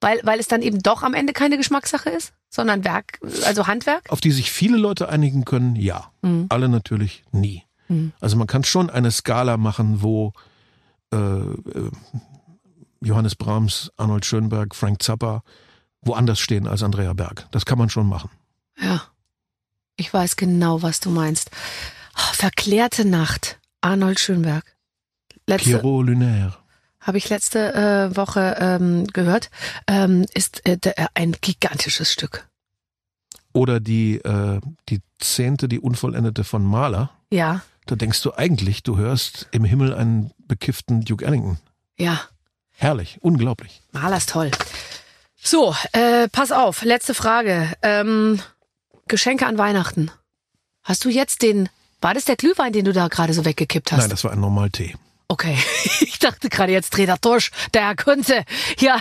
[0.00, 4.10] weil weil es dann eben doch am Ende keine Geschmackssache ist, sondern Werk, also Handwerk.
[4.10, 6.10] Auf die sich viele Leute einigen können, ja.
[6.22, 6.46] Mhm.
[6.48, 7.62] Alle natürlich nie.
[7.88, 8.12] Mhm.
[8.20, 10.32] Also man kann schon eine Skala machen, wo
[11.12, 11.90] äh, äh,
[13.00, 15.42] Johannes Brahms, Arnold Schönberg, Frank Zappa
[16.02, 17.46] woanders stehen als Andrea Berg.
[17.50, 18.30] Das kann man schon machen.
[18.80, 19.02] Ja,
[19.96, 21.50] ich weiß genau, was du meinst.
[22.16, 24.64] Oh, verklärte Nacht, Arnold Schönberg.
[25.46, 26.56] Letzte, Pierrot Lunaire.
[27.00, 29.50] Habe ich letzte äh, Woche ähm, gehört,
[29.86, 32.46] ähm, ist äh, der, ein gigantisches Stück.
[33.52, 37.10] Oder die, äh, die Zehnte, die Unvollendete von Mahler.
[37.30, 41.58] Ja, Da denkst du eigentlich, du hörst im Himmel einen bekifften Duke Ellington.
[41.98, 42.20] ja,
[42.82, 43.82] Herrlich, unglaublich.
[43.92, 44.50] Maler ist toll.
[45.36, 47.70] So, äh, pass auf, letzte Frage.
[47.82, 48.40] Ähm,
[49.06, 50.10] Geschenke an Weihnachten.
[50.82, 51.68] Hast du jetzt den,
[52.00, 53.98] war das der Glühwein, den du da gerade so weggekippt hast?
[54.00, 54.94] Nein, das war ein Normaltee.
[55.30, 55.56] Okay,
[56.00, 58.42] ich dachte gerade jetzt dreht er durch, der Herr Kunze.
[58.80, 58.98] Ja,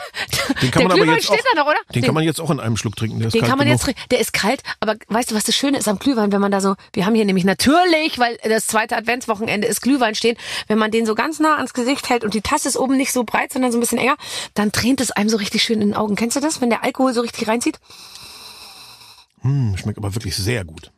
[0.61, 1.80] Den kann der man Glühwein jetzt steht auch, da noch, oder?
[1.95, 3.17] Den kann man jetzt auch in einem Schluck trinken.
[3.17, 3.80] Der ist Den kalt kann man genug.
[3.80, 4.01] jetzt, trinken.
[4.11, 6.61] der ist kalt, aber weißt du, was das Schöne ist am Glühwein, wenn man da
[6.61, 10.91] so, wir haben hier nämlich natürlich, weil das zweite Adventswochenende ist Glühwein stehen, wenn man
[10.91, 13.51] den so ganz nah ans Gesicht hält und die Tasse ist oben nicht so breit,
[13.51, 14.15] sondern so ein bisschen enger,
[14.53, 16.15] dann tränt es einem so richtig schön in den Augen.
[16.15, 17.80] Kennst du das, wenn der Alkohol so richtig reinzieht?
[19.41, 20.91] Hm, schmeckt aber wirklich sehr gut.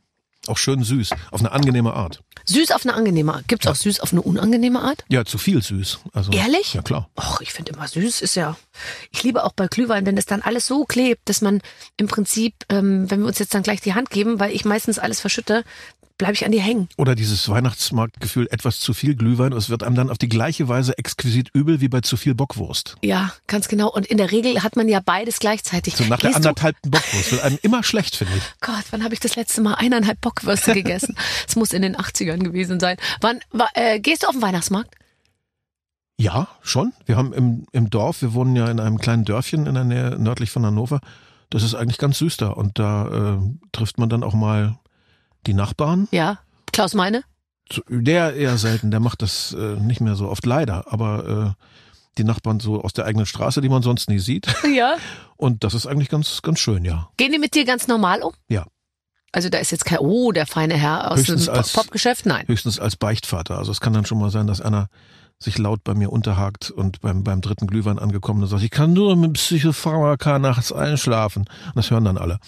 [0.48, 2.24] Auch schön süß, auf eine angenehme Art.
[2.46, 3.48] Süß auf eine angenehme Art.
[3.48, 5.06] Gibt's auch süß auf eine unangenehme Art?
[5.08, 6.00] Ja, zu viel süß.
[6.14, 6.74] Also, Ehrlich?
[6.74, 7.10] Ja, klar.
[7.16, 8.58] Och, ich finde immer süß ist ja.
[9.12, 11.62] Ich liebe auch bei Glühwein, wenn das dann alles so klebt, dass man
[11.98, 14.98] im Prinzip, ähm, wenn wir uns jetzt dann gleich die Hand geben, weil ich meistens
[14.98, 15.64] alles verschütte,
[16.22, 16.88] bleibe ich an dir hängen.
[16.98, 19.54] Oder dieses Weihnachtsmarktgefühl, etwas zu viel Glühwein.
[19.54, 22.96] Es wird einem dann auf die gleiche Weise exquisit übel wie bei zu viel Bockwurst.
[23.02, 23.90] Ja, ganz genau.
[23.92, 25.96] Und in der Regel hat man ja beides gleichzeitig.
[25.96, 28.44] So nach der Gehst du- anderthalbten Bockwurst wird einem immer schlecht, finde ich.
[28.62, 31.16] Gott, wann habe ich das letzte Mal eineinhalb Bockwürste gegessen?
[31.48, 32.98] Es muss in den 80ern gewesen sein.
[33.20, 34.94] Wann wa, äh, gehst du auf den Weihnachtsmarkt?
[36.18, 36.94] Ja, schon.
[37.08, 40.18] Wir haben im, im Dorf, wir wohnen ja in einem kleinen Dörfchen in der Nähe
[40.20, 41.00] nördlich von Hannover.
[41.50, 42.50] Das ist eigentlich ganz süß da.
[42.50, 43.38] Und da äh,
[43.72, 44.78] trifft man dann auch mal
[45.48, 46.08] die Nachbarn.
[46.12, 46.40] Ja.
[46.72, 47.24] Klaus Meine?
[47.88, 50.92] Der eher selten, der macht das äh, nicht mehr so oft, leider.
[50.92, 51.64] Aber äh,
[52.18, 54.48] die Nachbarn so aus der eigenen Straße, die man sonst nie sieht.
[54.74, 54.98] Ja.
[55.38, 57.10] Und das ist eigentlich ganz, ganz schön, ja.
[57.18, 58.34] Gehen die mit dir ganz normal um?
[58.48, 58.68] Ja.
[59.32, 62.26] Also da ist jetzt kein, oh, der feine Herr aus Höchstens dem Popgeschäft?
[62.26, 62.48] Nein.
[62.48, 63.58] Höchstens als Beichtvater.
[63.58, 64.88] Also es kann dann schon mal sein, dass einer
[65.42, 68.94] sich laut bei mir unterhakt und beim, beim dritten Glühwein angekommen ist, sagt, ich kann
[68.94, 71.46] nur mit Psychopharmaka nachts einschlafen.
[71.66, 72.40] Und das hören dann alle.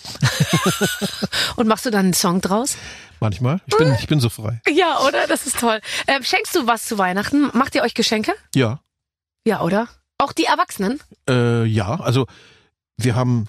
[1.56, 2.78] Und machst du dann einen Song draus?
[3.20, 3.62] Manchmal.
[3.66, 4.62] Ich bin, ich bin so frei.
[4.70, 5.28] Ja, oder?
[5.28, 5.82] Das ist toll.
[6.08, 7.50] Ähm, schenkst du was zu Weihnachten?
[7.54, 8.34] Macht ihr euch Geschenke?
[8.54, 8.80] Ja.
[9.46, 9.88] Ja, oder?
[10.18, 11.00] Auch die Erwachsenen?
[11.28, 12.28] Äh, ja, also
[12.98, 13.48] wir haben,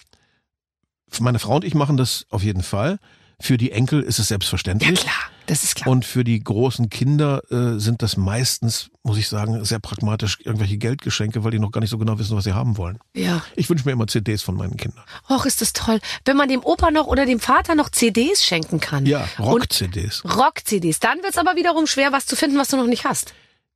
[1.21, 2.99] meine Frau und ich machen das auf jeden Fall.
[3.41, 5.01] Für die Enkel ist es selbstverständlich.
[5.01, 5.15] klar.
[5.47, 5.91] Das ist klar.
[5.91, 10.79] Und für die großen Kinder äh, sind das meistens, muss ich sagen, sehr pragmatisch irgendwelche
[10.79, 12.99] Geldgeschenke, weil die noch gar nicht so genau wissen, was sie haben wollen.
[13.15, 13.43] ja.
[13.57, 15.05] Ich wünsche mir immer CDs von meinen Kindern.
[15.29, 16.01] Och, ist das toll.
[16.25, 19.07] Wenn man dem Opa noch oder dem Vater noch CDs schenken kann.
[19.07, 20.25] Ja, Rock-CDs.
[20.25, 21.01] Rock-CDs.
[21.01, 23.35] Dann wird's aber wiederum schwer, was zu finden, was du noch nicht hast.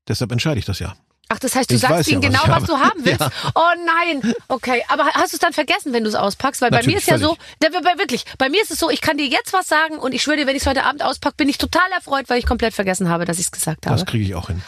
[0.09, 0.95] Deshalb entscheide ich das ja.
[1.31, 2.67] Ach, das heißt, du Ich sagst ja, ihnen was genau, was habe.
[2.67, 3.21] du haben willst?
[3.21, 3.31] Ja.
[3.55, 4.33] Oh nein.
[4.49, 6.63] Okay, aber hast du es dann vergessen, wenn du es auspackst?
[6.63, 7.41] Weil bei mir Natürlich, ist ja so, völlig.
[7.61, 10.13] da- bei- wirklich, bei mir ist es so, ich kann dir jetzt was sagen und
[10.15, 12.47] ich schwöre dir, wenn ich es heute Abend auspacke, bin ich total erfreut, weil ich
[12.47, 13.97] komplett vergessen habe, dass ich es gesagt habe.
[13.97, 14.63] Das kriege ich auch hin.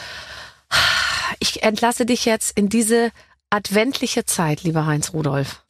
[1.39, 3.11] Ich entlasse dich jetzt in diese
[3.49, 5.63] adventliche Zeit, lieber Heinz Rudolf.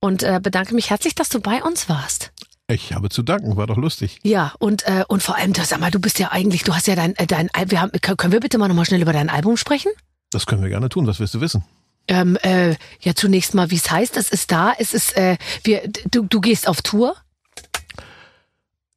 [0.00, 2.30] Und äh, bedanke mich herzlich, dass du bei uns warst.
[2.68, 4.18] Ich habe zu danken, war doch lustig.
[4.22, 6.94] Ja, und, äh, und vor allem, sag mal, du bist ja eigentlich, du hast ja
[6.94, 9.90] dein, äh, dein wir haben, können wir bitte mal nochmal schnell über dein Album sprechen?
[10.30, 11.06] Das können wir gerne tun.
[11.06, 11.64] Was willst du wissen?
[12.06, 15.82] Ähm, äh, ja, zunächst mal, wie es heißt, es ist da, es ist, äh, wir,
[16.10, 17.14] du, du gehst auf Tour.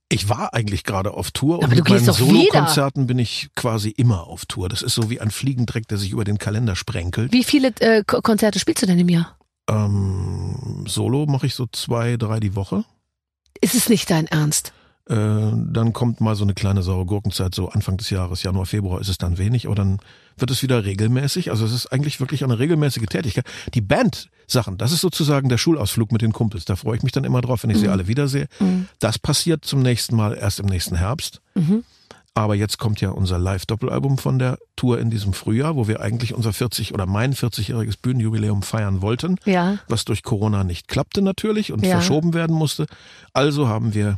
[0.09, 2.13] Ich war eigentlich gerade auf Tour und Aber du mit meinen.
[2.13, 4.67] Solokonzerten bin ich quasi immer auf Tour.
[4.67, 7.31] Das ist so wie ein Fliegendreck, der sich über den Kalender sprenkelt.
[7.31, 9.37] Wie viele äh, Ko- Konzerte spielst du denn im Jahr?
[9.69, 12.83] Ähm, Solo mache ich so zwei, drei die Woche.
[13.61, 14.73] Ist es nicht dein Ernst?
[15.09, 19.01] Äh, dann kommt mal so eine kleine saure Gurkenzeit, so Anfang des Jahres, Januar, Februar
[19.01, 19.99] ist es dann wenig, aber dann
[20.37, 21.49] wird es wieder regelmäßig.
[21.51, 23.45] Also es ist eigentlich wirklich eine regelmäßige Tätigkeit.
[23.73, 26.65] Die Band-Sachen, das ist sozusagen der Schulausflug mit den Kumpels.
[26.65, 28.47] Da freue ich mich dann immer drauf, wenn ich sie alle wiedersehe.
[28.99, 31.41] Das passiert zum nächsten Mal erst im nächsten Herbst.
[31.55, 31.83] Mhm.
[32.33, 36.33] Aber jetzt kommt ja unser Live-Doppelalbum von der Tour in diesem Frühjahr, wo wir eigentlich
[36.33, 39.79] unser 40 oder mein 40-jähriges Bühnenjubiläum feiern wollten Ja.
[39.89, 41.91] was durch Corona nicht klappte natürlich und Ja.
[41.97, 42.85] verschoben werden musste.
[43.33, 44.15] Also haben wir,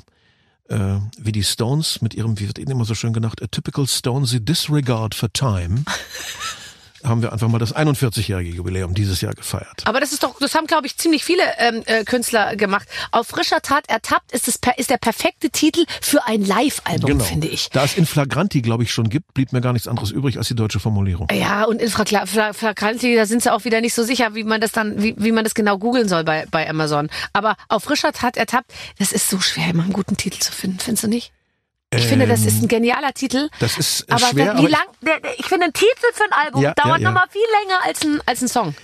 [0.69, 3.87] äh, wie die Stones mit ihrem, wie wird ihnen immer so schön genannt, a typical
[3.87, 5.83] Stonesy disregard for time,
[7.03, 9.83] haben wir einfach mal das 41-jährige Jubiläum dieses Jahr gefeiert.
[9.85, 12.87] Aber das ist doch, das haben, glaube ich, ziemlich viele ähm, äh, Künstler gemacht.
[13.11, 17.69] Auf frischer Tat ertappt ist, es ist der perfekte Titel für ein Live-Album, finde ich.
[17.69, 20.47] Da es in Flagranti, glaube ich, schon gibt, blieb mir gar nichts anderes übrig als
[20.47, 21.27] die deutsche Formulierung.
[21.31, 24.43] Ja, und in Flagla- Fla- Flagranti, da sind sie auch wieder nicht so sicher, wie
[24.43, 27.09] man das dann, wie, wie man das genau googeln soll bei, bei Amazon.
[27.33, 30.79] Aber auf frischer Tat ertappt, das ist so schwer, immer einen guten Titel zu finden,
[30.79, 31.31] findest du nicht?
[31.97, 33.49] Ich finde, das ist ein genialer Titel.
[33.59, 36.23] Das ist äh, Aber schwer, der, aber lang, der, der, ich finde, ein Titel für
[36.23, 37.11] ein Album Ja, dauert ja, ja.
[37.11, 38.75] nochmal viel länger als ein, als ein Song.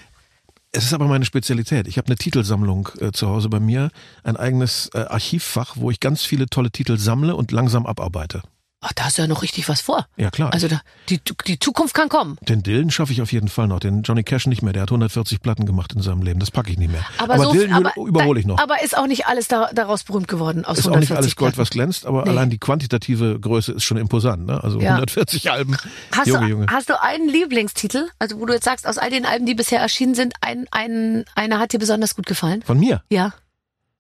[0.71, 1.87] Es ist aber meine Spezialität.
[1.87, 3.89] Ich habe eine Titelsammlung äh, zu Hause bei mir,
[4.23, 8.43] ein eigenes äh, Archivfach, wo ich ganz viele tolle Titel sammle und langsam abarbeite.
[8.81, 10.07] Ach, da hast du ja noch richtig was vor.
[10.15, 10.53] Ja, klar.
[10.53, 12.37] Also da, die, die Zukunft kann kommen.
[12.47, 13.81] Den Dylan schaffe ich auf jeden Fall noch.
[13.81, 14.71] Den Johnny Cash nicht mehr.
[14.71, 16.39] Der hat 140 Platten gemacht in seinem Leben.
[16.39, 17.03] Das packe ich nicht mehr.
[17.17, 18.57] Aber, so, Dylan aber, überhole ich noch.
[18.57, 21.35] Aber ist auch nicht alles da, daraus berühmt geworden aus ist auch 140 nicht alles
[21.35, 21.61] Gold, Platten.
[21.61, 22.29] was glänzt, aber Nee.
[22.29, 24.45] allein die quantitative Größe ist schon imposant.
[24.45, 24.63] Ne?
[24.63, 24.91] Also Ja.
[24.95, 25.75] 140 Alben.
[26.15, 26.65] Hast, Junge, du, Junge.
[26.69, 28.07] hast du einen Lieblingstitel?
[28.17, 31.25] Also wo du jetzt sagst, aus all den Alben, die bisher erschienen sind, ein, ein,
[31.35, 32.61] einer hat dir besonders gut gefallen?
[32.61, 33.03] Von mir.
[33.11, 33.33] Ja.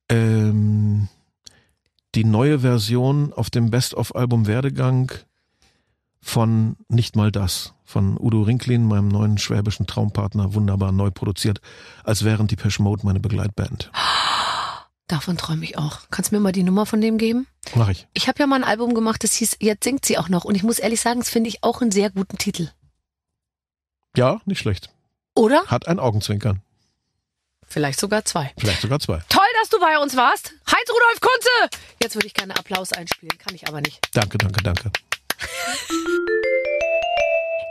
[0.09, 1.09] Ähm,
[2.15, 5.11] die neue Version auf dem Best-of-Album Werdegang
[6.21, 11.61] von Nicht mal das, von Udo Rinklin, meinem neuen schwäbischen Traumpartner, wunderbar neu produziert,
[12.03, 13.91] als wären die Pesh Mode meine Begleitband.
[15.07, 16.01] Davon träume ich auch.
[16.11, 17.47] Kannst du mir mal die Nummer von dem geben?
[17.73, 18.07] Mach ich.
[18.13, 20.45] Ich habe ja mal ein Album gemacht, das hieß Jetzt singt sie auch noch.
[20.45, 22.69] Und ich muss ehrlich sagen, das finde ich auch einen sehr guten Titel.
[24.15, 24.91] Ja, nicht schlecht.
[25.33, 25.63] Oder?
[25.65, 26.61] Hat ein Augenzwinkern.
[27.65, 28.51] Vielleicht sogar zwei.
[28.57, 29.21] Vielleicht sogar zwei.
[29.29, 29.38] Toll,
[29.69, 30.53] dass du bei uns warst.
[30.67, 31.77] Heinz-Rudolf Kunze!
[32.01, 33.99] Jetzt würde ich gerne Applaus einspielen, kann ich aber nicht.
[34.13, 34.91] Danke, danke, danke.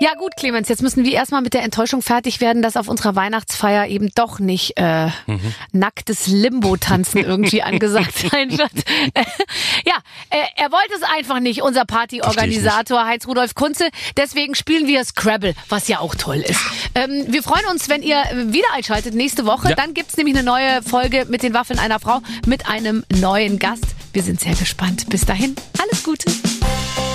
[0.00, 3.16] Ja gut, Clemens, jetzt müssen wir erstmal mit der Enttäuschung fertig werden, dass auf unserer
[3.16, 5.08] Weihnachtsfeier eben doch nicht äh,
[5.72, 8.70] nacktes Limbo-Tanzen irgendwie angesagt sein wird.
[9.84, 9.94] ja,
[10.30, 13.88] äh, er wollte es einfach nicht, unser Partyorganisator Heinz-Rudolf Kunze.
[14.16, 16.60] Deswegen spielen wir Scrabble, was ja auch toll ist.
[16.94, 18.22] Ähm, wir freuen uns, wenn ihr
[18.52, 19.70] wieder einschaltet nächste Woche.
[19.70, 19.74] Ja.
[19.74, 23.84] Dann gibt's nämlich eine neue Folge mit den Waffeln einer Frau mit einem neuen Gast.
[24.12, 25.08] Wir sind sehr gespannt.
[25.10, 26.30] Bis dahin, alles Gute.